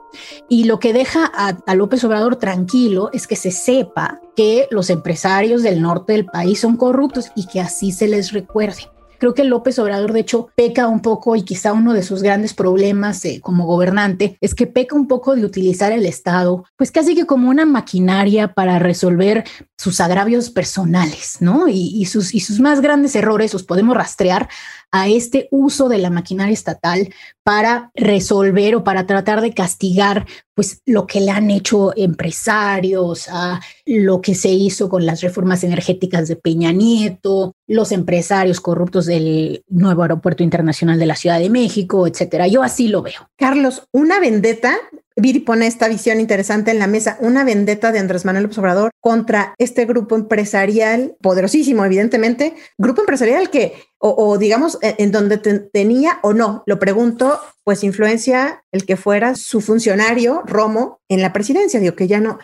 Y 0.48 0.64
lo 0.64 0.78
que 0.78 0.92
deja 0.92 1.30
a, 1.34 1.56
a 1.66 1.74
López 1.74 2.04
Obrador 2.04 2.36
tranquilo 2.36 3.10
es 3.12 3.26
que 3.26 3.36
se 3.36 3.52
sepa 3.52 4.20
que 4.36 4.66
los 4.70 4.90
empresarios 4.90 5.62
del 5.62 5.80
norte 5.80 6.12
del 6.12 6.26
país 6.26 6.60
son 6.60 6.76
corruptos 6.76 7.30
y 7.34 7.46
que 7.46 7.60
así 7.60 7.92
se 7.92 8.08
les 8.08 8.32
recuerde. 8.32 8.90
Creo 9.22 9.34
que 9.34 9.44
López 9.44 9.78
Obrador, 9.78 10.12
de 10.12 10.18
hecho, 10.18 10.48
peca 10.56 10.88
un 10.88 10.98
poco 10.98 11.36
y 11.36 11.44
quizá 11.44 11.72
uno 11.72 11.92
de 11.92 12.02
sus 12.02 12.24
grandes 12.24 12.54
problemas 12.54 13.24
eh, 13.24 13.38
como 13.40 13.66
gobernante 13.66 14.36
es 14.40 14.52
que 14.52 14.66
peca 14.66 14.96
un 14.96 15.06
poco 15.06 15.36
de 15.36 15.44
utilizar 15.44 15.92
el 15.92 16.06
Estado, 16.06 16.64
pues 16.76 16.90
casi 16.90 17.14
que 17.14 17.24
como 17.24 17.48
una 17.48 17.64
maquinaria 17.64 18.52
para 18.52 18.80
resolver 18.80 19.44
sus 19.78 20.00
agravios 20.00 20.50
personales, 20.50 21.36
¿no? 21.38 21.68
Y, 21.68 22.04
sus, 22.06 22.34
y 22.34 22.40
sus 22.40 22.58
más 22.58 22.80
grandes 22.80 23.14
errores 23.14 23.52
los 23.52 23.62
podemos 23.62 23.96
rastrear 23.96 24.48
a 24.92 25.08
este 25.08 25.48
uso 25.50 25.88
de 25.88 25.98
la 25.98 26.10
maquinaria 26.10 26.52
estatal 26.52 27.12
para 27.42 27.90
resolver 27.94 28.76
o 28.76 28.84
para 28.84 29.06
tratar 29.06 29.40
de 29.40 29.54
castigar 29.54 30.26
pues 30.54 30.82
lo 30.84 31.06
que 31.06 31.20
le 31.20 31.30
han 31.30 31.50
hecho 31.50 31.96
empresarios, 31.96 33.26
a 33.30 33.60
lo 33.86 34.20
que 34.20 34.34
se 34.34 34.50
hizo 34.50 34.90
con 34.90 35.06
las 35.06 35.22
reformas 35.22 35.64
energéticas 35.64 36.28
de 36.28 36.36
Peña 36.36 36.72
Nieto, 36.72 37.54
los 37.66 37.90
empresarios 37.90 38.60
corruptos 38.60 39.06
del 39.06 39.64
nuevo 39.68 40.02
aeropuerto 40.02 40.42
internacional 40.42 40.98
de 40.98 41.06
la 41.06 41.16
Ciudad 41.16 41.38
de 41.38 41.48
México, 41.48 42.06
etcétera. 42.06 42.46
Yo 42.46 42.62
así 42.62 42.88
lo 42.88 43.02
veo. 43.02 43.30
Carlos, 43.36 43.84
una 43.92 44.20
vendetta 44.20 44.76
Viri 45.16 45.40
pone 45.40 45.66
esta 45.66 45.88
visión 45.88 46.20
interesante 46.20 46.70
en 46.70 46.78
la 46.78 46.86
mesa, 46.86 47.16
una 47.20 47.44
vendetta 47.44 47.92
de 47.92 47.98
Andrés 47.98 48.24
Manuel 48.24 48.50
Obrador 48.56 48.90
contra 49.00 49.54
este 49.58 49.84
grupo 49.84 50.16
empresarial 50.16 51.16
poderosísimo, 51.20 51.84
evidentemente, 51.84 52.54
grupo 52.78 53.02
empresarial 53.02 53.50
que, 53.50 53.74
o, 53.98 54.38
digamos, 54.38 54.78
e, 54.82 54.96
en, 54.98 55.12
donde 55.12 55.38
tenía 55.38 56.18
o 56.22 56.32
no, 56.32 56.62
lo 56.66 56.78
pregunto, 56.78 57.40
pues 57.64 57.84
influencia 57.84 58.64
el 58.72 58.84
que 58.86 58.96
fuera 58.96 59.34
su 59.34 59.60
funcionario, 59.60 60.42
Romo, 60.46 61.00
en 61.08 61.22
la 61.22 61.32
presidencia, 61.32 61.80
digo 61.80 61.94
que 61.94 62.08
ya 62.08 62.20
no, 62.20 62.38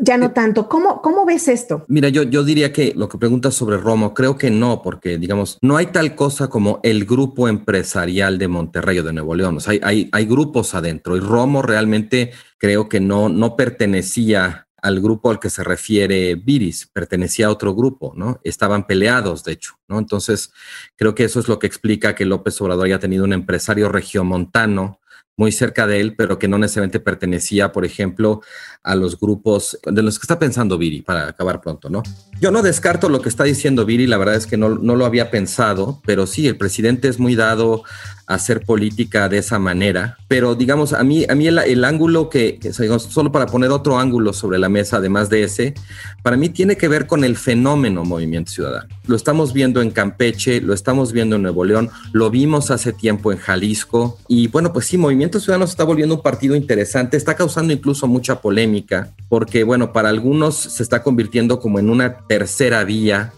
ya 0.00 0.16
no 0.16 0.32
tanto. 0.32 0.68
¿Cómo, 0.68 1.02
cómo 1.02 1.24
ves 1.24 1.48
esto? 1.48 1.84
Mira, 1.88 2.08
yo, 2.08 2.22
yo 2.22 2.44
diría 2.44 2.72
que 2.72 2.92
lo 2.94 3.08
que 3.08 3.18
preguntas 3.18 3.54
sobre 3.54 3.76
Romo, 3.76 4.14
creo 4.14 4.36
que 4.36 4.50
no, 4.50 4.82
porque 4.82 5.18
digamos, 5.18 5.58
no 5.62 5.76
hay 5.76 5.86
tal 5.86 6.14
cosa 6.14 6.48
como 6.48 6.80
el 6.82 7.04
grupo 7.04 7.48
empresarial 7.48 8.38
de 8.38 8.48
Monterrey 8.48 8.98
o 8.98 9.02
de 9.02 9.12
Nuevo 9.12 9.34
León. 9.34 9.56
O 9.56 9.60
sea, 9.60 9.72
hay, 9.72 9.80
hay, 9.82 10.08
hay 10.12 10.26
grupos 10.26 10.74
adentro 10.74 11.16
y 11.16 11.20
Romo 11.20 11.62
realmente 11.62 12.32
creo 12.58 12.88
que 12.88 13.00
no, 13.00 13.28
no 13.28 13.56
pertenecía 13.56 14.64
al 14.84 15.00
grupo 15.00 15.30
al 15.30 15.40
que 15.40 15.48
se 15.48 15.64
refiere 15.64 16.34
Viris, 16.34 16.86
pertenecía 16.92 17.46
a 17.46 17.50
otro 17.50 17.74
grupo, 17.74 18.12
¿no? 18.16 18.38
Estaban 18.44 18.86
peleados, 18.86 19.42
de 19.42 19.52
hecho, 19.52 19.76
¿no? 19.88 19.98
Entonces, 19.98 20.52
creo 20.94 21.14
que 21.14 21.24
eso 21.24 21.40
es 21.40 21.48
lo 21.48 21.58
que 21.58 21.66
explica 21.66 22.14
que 22.14 22.26
López 22.26 22.60
Obrador 22.60 22.84
haya 22.84 22.98
tenido 22.98 23.24
un 23.24 23.32
empresario 23.32 23.88
regiomontano 23.88 25.00
muy 25.36 25.52
cerca 25.52 25.86
de 25.86 26.00
él, 26.00 26.14
pero 26.16 26.38
que 26.38 26.48
no 26.48 26.58
necesariamente 26.58 27.00
pertenecía, 27.00 27.72
por 27.72 27.84
ejemplo, 27.84 28.40
a 28.82 28.94
los 28.94 29.18
grupos 29.18 29.78
de 29.84 30.02
los 30.02 30.18
que 30.18 30.24
está 30.24 30.38
pensando 30.38 30.78
Viri, 30.78 31.02
para 31.02 31.28
acabar 31.28 31.60
pronto, 31.60 31.88
¿no? 31.88 32.02
Yo 32.40 32.50
no 32.50 32.62
descarto 32.62 33.08
lo 33.08 33.20
que 33.20 33.28
está 33.28 33.44
diciendo 33.44 33.84
Viri, 33.84 34.06
la 34.06 34.18
verdad 34.18 34.36
es 34.36 34.46
que 34.46 34.56
no, 34.56 34.70
no 34.70 34.94
lo 34.94 35.06
había 35.06 35.30
pensado, 35.30 36.00
pero 36.04 36.26
sí, 36.26 36.46
el 36.46 36.56
presidente 36.56 37.08
es 37.08 37.18
muy 37.18 37.34
dado 37.34 37.82
hacer 38.26 38.62
política 38.62 39.28
de 39.28 39.38
esa 39.38 39.58
manera. 39.58 40.16
Pero 40.28 40.54
digamos, 40.54 40.92
a 40.92 41.02
mí, 41.04 41.26
a 41.28 41.34
mí 41.34 41.46
el, 41.46 41.84
ángulo 41.84 42.28
que, 42.28 42.58
solo 42.72 43.32
para 43.32 43.46
poner 43.46 43.70
otro 43.70 43.98
ángulo 43.98 44.32
sobre 44.32 44.58
la 44.58 44.68
mesa, 44.68 44.96
además 44.96 45.28
de 45.28 45.44
ese, 45.44 45.74
para 46.22 46.36
mí 46.36 46.48
tiene 46.48 46.76
que 46.76 46.88
ver 46.88 47.06
con 47.06 47.24
el 47.24 47.36
fenómeno 47.36 48.04
Movimiento 48.04 48.52
Ciudadano. 48.52 48.88
Lo 49.06 49.16
estamos 49.16 49.52
viendo 49.52 49.82
en 49.82 49.90
Campeche, 49.90 50.60
lo 50.60 50.72
estamos 50.74 51.12
viendo 51.12 51.36
en 51.36 51.42
Nuevo 51.42 51.64
León, 51.64 51.90
lo 52.12 52.30
vimos 52.30 52.70
hace 52.70 52.92
tiempo 52.92 53.32
en 53.32 53.38
Jalisco. 53.38 54.18
Y 54.28 54.48
bueno, 54.48 54.72
pues 54.72 54.86
sí, 54.86 54.96
Movimiento 54.96 55.23
Ciudadano 55.32 55.66
se 55.66 55.72
está 55.72 55.84
volviendo 55.84 56.14
un 56.14 56.22
partido 56.22 56.54
interesante, 56.56 57.16
está 57.16 57.34
causando 57.34 57.72
incluso 57.72 58.06
mucha 58.06 58.40
polémica, 58.40 59.12
porque 59.28 59.64
bueno, 59.64 59.92
para 59.92 60.08
algunos 60.08 60.54
se 60.56 60.82
está 60.82 61.02
convirtiendo 61.02 61.60
como 61.60 61.78
en 61.78 61.90
una 61.90 62.18
tercera 62.26 62.84
vía 62.84 63.32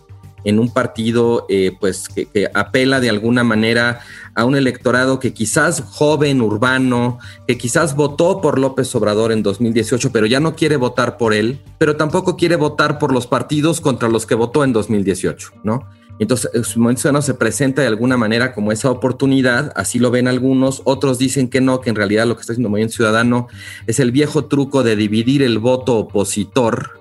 en 0.46 0.60
un 0.60 0.72
partido 0.72 1.44
eh, 1.48 1.72
pues 1.80 2.08
que, 2.08 2.48
apela 2.54 3.00
de 3.00 3.10
alguna 3.10 3.42
manera 3.42 4.00
a 4.34 4.44
un 4.44 4.54
electorado 4.54 5.18
que 5.18 5.34
quizás 5.34 5.82
joven, 5.82 6.40
urbano, 6.40 7.18
que 7.48 7.58
quizás 7.58 7.96
votó 7.96 8.40
por 8.40 8.58
López 8.58 8.94
Obrador 8.94 9.32
en 9.32 9.42
2018, 9.42 10.12
pero 10.12 10.24
ya 10.24 10.38
no 10.38 10.54
quiere 10.54 10.76
votar 10.76 11.16
por 11.16 11.34
él, 11.34 11.60
pero 11.78 11.96
tampoco 11.96 12.36
quiere 12.36 12.54
votar 12.54 13.00
por 13.00 13.12
los 13.12 13.26
partidos 13.26 13.80
contra 13.80 14.08
los 14.08 14.24
que 14.24 14.36
votó 14.36 14.62
en 14.62 14.72
2018, 14.72 15.50
¿no? 15.64 15.88
Entonces, 16.18 16.50
su 16.66 16.80
momento 16.80 17.02
ciudadano 17.02 17.22
se 17.22 17.34
presenta 17.34 17.82
de 17.82 17.88
alguna 17.88 18.16
manera 18.16 18.54
como 18.54 18.72
esa 18.72 18.90
oportunidad, 18.90 19.72
así 19.76 19.98
lo 19.98 20.10
ven 20.10 20.28
algunos, 20.28 20.80
otros 20.84 21.18
dicen 21.18 21.48
que 21.48 21.60
no, 21.60 21.80
que 21.80 21.90
en 21.90 21.96
realidad 21.96 22.26
lo 22.26 22.36
que 22.36 22.40
está 22.40 22.52
haciendo 22.52 22.70
Movimiento 22.70 22.96
Ciudadano 22.96 23.48
es 23.86 24.00
el 24.00 24.12
viejo 24.12 24.46
truco 24.46 24.82
de 24.82 24.96
dividir 24.96 25.42
el 25.42 25.58
voto 25.58 25.98
opositor, 25.98 27.00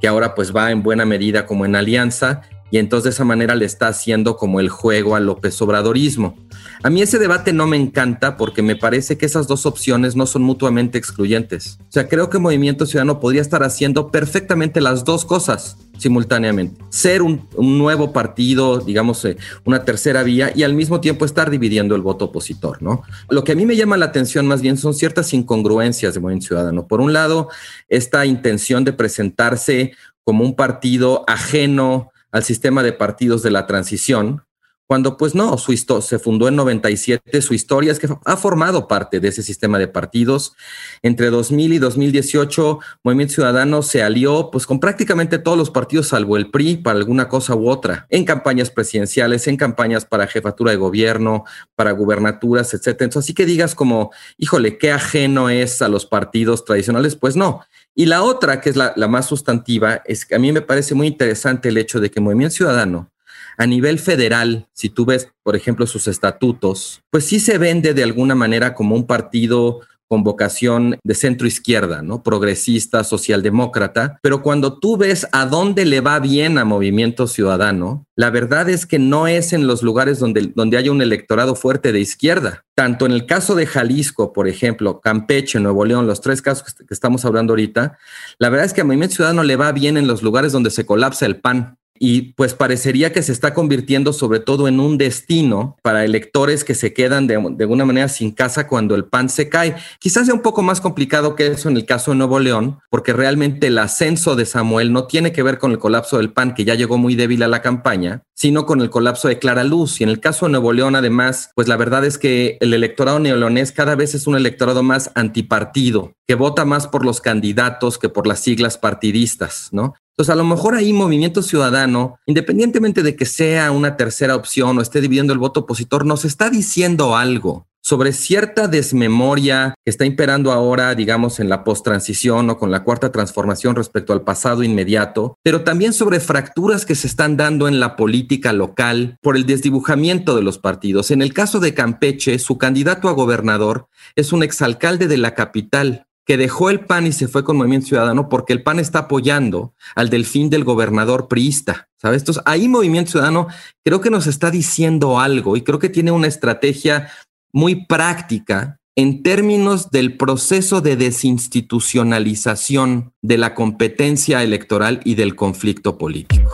que 0.00 0.08
ahora 0.08 0.34
pues 0.34 0.54
va 0.54 0.70
en 0.72 0.82
buena 0.82 1.04
medida 1.04 1.46
como 1.46 1.66
en 1.66 1.76
alianza, 1.76 2.42
y 2.70 2.78
entonces 2.78 3.04
de 3.04 3.10
esa 3.10 3.24
manera 3.24 3.54
le 3.54 3.64
está 3.64 3.88
haciendo 3.88 4.36
como 4.36 4.60
el 4.60 4.68
juego 4.68 5.16
al 5.16 5.26
López 5.26 5.60
Obradorismo. 5.62 6.36
A 6.82 6.90
mí 6.90 7.02
ese 7.02 7.18
debate 7.18 7.52
no 7.52 7.66
me 7.66 7.76
encanta 7.76 8.36
porque 8.36 8.62
me 8.62 8.76
parece 8.76 9.16
que 9.16 9.26
esas 9.26 9.46
dos 9.46 9.66
opciones 9.66 10.16
no 10.16 10.26
son 10.26 10.42
mutuamente 10.42 10.98
excluyentes. 10.98 11.78
O 11.80 11.92
sea, 11.92 12.08
creo 12.08 12.30
que 12.30 12.38
Movimiento 12.38 12.86
Ciudadano 12.86 13.20
podría 13.20 13.42
estar 13.42 13.62
haciendo 13.62 14.10
perfectamente 14.10 14.80
las 14.80 15.04
dos 15.04 15.24
cosas 15.24 15.76
simultáneamente. 15.98 16.80
Ser 16.90 17.22
un, 17.22 17.48
nuevo 17.56 18.12
partido, 18.12 18.78
digamos, 18.78 19.24
eh, 19.24 19.36
una 19.64 19.84
tercera 19.84 20.22
vía 20.22 20.52
y 20.54 20.62
al 20.62 20.74
mismo 20.74 21.00
tiempo 21.00 21.24
estar 21.24 21.50
dividiendo 21.50 21.94
el 21.94 22.02
voto 22.02 22.26
opositor, 22.26 22.80
¿no? 22.82 23.02
Lo 23.28 23.44
que 23.44 23.52
a 23.52 23.54
mí 23.56 23.66
me 23.66 23.76
llama 23.76 23.96
la 23.96 24.06
atención 24.06 24.46
más 24.46 24.62
bien 24.62 24.76
son 24.76 24.94
ciertas 24.94 25.34
incongruencias 25.34 26.14
de 26.14 26.20
Movimiento 26.20 26.48
Ciudadano. 26.48 26.86
Por 26.86 27.00
un 27.00 27.12
lado, 27.12 27.48
esta 27.88 28.24
intención 28.26 28.84
de 28.84 28.92
presentarse 28.92 29.92
como 30.24 30.44
un 30.44 30.54
partido 30.54 31.24
ajeno 31.26 32.10
al 32.32 32.44
sistema 32.44 32.82
de 32.82 32.92
partidos 32.92 33.42
de 33.42 33.50
la 33.50 33.66
transición, 33.66 34.42
cuando 34.88 35.18
pues 35.18 35.34
no, 35.34 35.58
su 35.58 35.76
se 36.00 36.18
fundó 36.18 36.48
en 36.48 36.56
97, 36.56 37.42
su 37.42 37.52
historia 37.52 37.92
es 37.92 37.98
que 37.98 38.08
ha 38.24 38.36
formado 38.38 38.88
parte 38.88 39.20
de 39.20 39.28
ese 39.28 39.42
sistema 39.42 39.78
de 39.78 39.86
partidos. 39.86 40.54
Entre 41.02 41.28
2000 41.28 41.74
y 41.74 41.78
2018, 41.78 42.78
Movimiento 43.04 43.34
Ciudadano 43.34 43.82
se 43.82 44.02
alió 44.02 44.48
pues 44.50 44.64
con 44.64 44.80
prácticamente 44.80 45.38
todos 45.38 45.58
los 45.58 45.70
partidos 45.70 46.08
salvo 46.08 46.38
el 46.38 46.50
PRI 46.50 46.78
para 46.78 46.98
alguna 46.98 47.28
cosa 47.28 47.54
u 47.54 47.68
otra, 47.68 48.06
en 48.08 48.24
campañas 48.24 48.70
presidenciales, 48.70 49.46
en 49.46 49.58
campañas 49.58 50.06
para 50.06 50.26
jefatura 50.26 50.70
de 50.70 50.78
gobierno, 50.78 51.44
para 51.76 51.92
gubernaturas, 51.92 52.72
etcétera. 52.72 53.10
Así 53.14 53.34
que 53.34 53.44
digas 53.44 53.74
como, 53.74 54.10
híjole, 54.38 54.78
qué 54.78 54.90
ajeno 54.90 55.50
es 55.50 55.82
a 55.82 55.88
los 55.88 56.06
partidos 56.06 56.64
tradicionales, 56.64 57.14
pues 57.14 57.36
no. 57.36 57.60
Y 57.94 58.06
la 58.06 58.22
otra, 58.22 58.60
que 58.60 58.70
es 58.70 58.76
la, 58.76 58.94
más 59.08 59.26
sustantiva, 59.26 60.02
es 60.04 60.24
que 60.24 60.34
a 60.34 60.38
mí 60.38 60.52
me 60.52 60.60
parece 60.60 60.94
muy 60.94 61.06
interesante 61.06 61.68
el 61.68 61.78
hecho 61.78 62.00
de 62.00 62.10
que 62.10 62.20
Movimiento 62.20 62.54
Ciudadano 62.54 63.10
a 63.56 63.66
nivel 63.66 63.98
federal, 63.98 64.68
si 64.72 64.88
tú 64.88 65.04
ves, 65.04 65.32
por 65.42 65.56
ejemplo, 65.56 65.84
sus 65.84 66.06
estatutos, 66.06 67.02
pues 67.10 67.24
sí 67.24 67.40
se 67.40 67.58
vende 67.58 67.92
de 67.92 68.04
alguna 68.04 68.36
manera 68.36 68.72
como 68.72 68.94
un 68.94 69.04
partido 69.04 69.80
con 70.08 70.24
vocación 70.24 70.98
de 71.04 71.14
centro 71.14 71.46
izquierda, 71.46 72.02
¿no? 72.02 72.22
Progresista, 72.22 73.04
socialdemócrata, 73.04 74.18
pero 74.22 74.42
cuando 74.42 74.78
tú 74.78 74.96
ves 74.96 75.28
a 75.32 75.46
dónde 75.46 75.84
le 75.84 76.00
va 76.00 76.18
bien 76.18 76.58
a 76.58 76.64
Movimiento 76.64 77.26
Ciudadano, 77.26 78.06
la 78.16 78.30
verdad 78.30 78.68
es 78.68 78.86
que 78.86 78.98
no 78.98 79.28
es 79.28 79.52
en 79.52 79.66
los 79.66 79.82
lugares 79.82 80.18
donde, 80.18 80.52
donde 80.54 80.76
haya 80.76 80.90
un 80.90 81.02
electorado 81.02 81.54
fuerte 81.54 81.92
de 81.92 82.00
izquierda. 82.00 82.64
Tanto 82.74 83.06
en 83.06 83.12
el 83.12 83.26
caso 83.26 83.54
de 83.54 83.66
Jalisco, 83.66 84.32
por 84.32 84.48
ejemplo, 84.48 85.00
Campeche, 85.00 85.60
Nuevo 85.60 85.84
León, 85.84 86.06
los 86.06 86.20
tres 86.20 86.42
casos 86.42 86.74
que 86.74 86.94
estamos 86.94 87.24
hablando 87.24 87.52
ahorita, 87.52 87.98
la 88.38 88.48
verdad 88.48 88.66
es 88.66 88.72
que 88.72 88.80
a 88.80 88.84
Movimiento 88.84 89.16
Ciudadano 89.16 89.42
le 89.42 89.56
va 89.56 89.72
bien 89.72 89.96
en 89.96 90.06
los 90.06 90.22
lugares 90.22 90.52
donde 90.52 90.70
se 90.70 90.86
colapsa 90.86 91.26
el 91.26 91.40
PAN 91.40 91.76
y 92.00 92.32
pues 92.32 92.54
parecería 92.54 93.12
que 93.12 93.22
se 93.22 93.32
está 93.32 93.54
convirtiendo 93.54 94.12
sobre 94.12 94.40
todo 94.40 94.68
en 94.68 94.80
un 94.80 94.98
destino 94.98 95.76
para 95.82 96.04
electores 96.04 96.64
que 96.64 96.74
se 96.74 96.92
quedan 96.92 97.26
de, 97.26 97.36
alguna 97.36 97.84
manera 97.84 98.08
sin 98.08 98.30
casa 98.30 98.66
cuando 98.66 98.94
el 98.94 99.04
PAN 99.04 99.28
se 99.28 99.48
cae. 99.48 99.76
Quizás 99.98 100.26
sea 100.26 100.34
un 100.34 100.42
poco 100.42 100.62
más 100.62 100.80
complicado 100.80 101.34
que 101.34 101.48
eso 101.48 101.68
en 101.68 101.76
el 101.76 101.86
caso 101.86 102.10
de 102.10 102.18
Nuevo 102.18 102.38
León, 102.38 102.78
porque 102.90 103.12
realmente 103.12 103.68
el 103.68 103.78
ascenso 103.78 104.36
de 104.36 104.46
Samuel 104.46 104.92
no 104.92 105.06
tiene 105.06 105.32
que 105.32 105.42
ver 105.42 105.58
con 105.58 105.72
el 105.72 105.78
colapso 105.78 106.18
del 106.18 106.32
PAN, 106.32 106.54
que 106.54 106.64
ya 106.64 106.74
llegó 106.74 106.98
muy 106.98 107.14
débil 107.14 107.42
a 107.42 107.48
la 107.48 107.62
campaña, 107.62 108.22
sino 108.34 108.66
con 108.66 108.80
el 108.80 108.90
colapso 108.90 109.28
de 109.28 109.38
Clara 109.38 109.64
Luz. 109.64 110.00
Y 110.00 110.04
en 110.04 110.10
el 110.10 110.20
caso 110.20 110.46
de 110.46 110.52
Nuevo 110.52 110.72
León, 110.72 110.96
además, 110.96 111.50
pues 111.54 111.68
la 111.68 111.76
verdad 111.76 112.04
es 112.04 112.18
que 112.18 112.58
el 112.60 112.74
electorado 112.74 113.18
neoleonés 113.18 113.72
cada 113.72 113.94
vez 113.94 114.14
es 114.14 114.26
un 114.26 114.36
electorado 114.36 114.82
más 114.82 115.10
antipartido, 115.14 116.12
que 116.26 116.34
vota 116.34 116.64
más 116.64 116.86
por 116.86 117.04
los 117.04 117.20
candidatos 117.20 117.98
que 117.98 118.08
por 118.08 118.26
las 118.26 118.40
siglas 118.40 118.78
partidistas, 118.78 119.68
¿no? 119.72 119.94
Entonces, 120.18 120.32
a 120.32 120.36
lo 120.36 120.42
mejor 120.42 120.74
ahí 120.74 120.92
Movimiento 120.92 121.42
Ciudadano, 121.42 122.18
independientemente 122.26 123.04
de 123.04 123.14
que 123.14 123.24
sea 123.24 123.70
una 123.70 123.96
tercera 123.96 124.34
opción 124.34 124.76
o 124.76 124.82
esté 124.82 125.00
dividiendo 125.00 125.32
el 125.32 125.38
voto 125.38 125.60
opositor, 125.60 126.04
nos 126.04 126.24
está 126.24 126.50
diciendo 126.50 127.16
algo 127.16 127.68
sobre 127.88 128.12
cierta 128.12 128.66
desmemoria 128.66 129.74
que 129.84 129.90
está 129.90 130.04
imperando 130.04 130.50
ahora, 130.50 130.96
digamos, 130.96 131.38
en 131.38 131.48
la 131.48 131.62
post-transición 131.62 132.50
o 132.50 132.58
con 132.58 132.72
la 132.72 132.82
cuarta 132.82 133.12
transformación 133.12 133.76
respecto 133.76 134.12
al 134.12 134.22
pasado 134.22 134.64
inmediato, 134.64 135.38
pero 135.44 135.62
también 135.62 135.92
sobre 135.92 136.18
fracturas 136.18 136.84
que 136.84 136.96
se 136.96 137.06
están 137.06 137.36
dando 137.36 137.68
en 137.68 137.78
la 137.78 137.94
política 137.94 138.52
local 138.52 139.18
por 139.22 139.36
el 139.36 139.46
desdibujamiento 139.46 140.34
de 140.34 140.42
los 140.42 140.58
partidos. 140.58 141.12
En 141.12 141.22
el 141.22 141.32
caso 141.32 141.60
de 141.60 141.74
Campeche, 141.74 142.40
su 142.40 142.58
candidato 142.58 143.08
a 143.08 143.12
gobernador 143.12 143.86
es 144.16 144.32
un 144.32 144.42
exalcalde 144.42 145.06
de 145.06 145.16
la 145.16 145.34
capital, 145.34 146.07
que 146.28 146.36
dejó 146.36 146.68
el 146.68 146.80
PAN 146.80 147.06
y 147.06 147.12
se 147.12 147.26
fue 147.26 147.42
con 147.42 147.56
Movimiento 147.56 147.86
Ciudadano 147.86 148.28
porque 148.28 148.52
el 148.52 148.62
PAN 148.62 148.78
está 148.78 148.98
apoyando 148.98 149.72
al 149.94 150.10
delfín 150.10 150.50
del 150.50 150.62
gobernador 150.62 151.26
priista. 151.26 151.88
¿Sabes? 151.96 152.20
Entonces, 152.20 152.42
ahí 152.44 152.68
Movimiento 152.68 153.12
Ciudadano 153.12 153.46
creo 153.82 154.02
que 154.02 154.10
nos 154.10 154.26
está 154.26 154.50
diciendo 154.50 155.18
algo 155.18 155.56
y 155.56 155.62
creo 155.62 155.78
que 155.78 155.88
tiene 155.88 156.10
una 156.10 156.26
estrategia 156.26 157.10
muy 157.50 157.86
práctica 157.86 158.78
en 158.94 159.22
términos 159.22 159.90
del 159.90 160.18
proceso 160.18 160.82
de 160.82 160.96
desinstitucionalización 160.96 163.14
de 163.22 163.38
la 163.38 163.54
competencia 163.54 164.42
electoral 164.42 165.00
y 165.04 165.14
del 165.14 165.34
conflicto 165.34 165.96
político. 165.96 166.50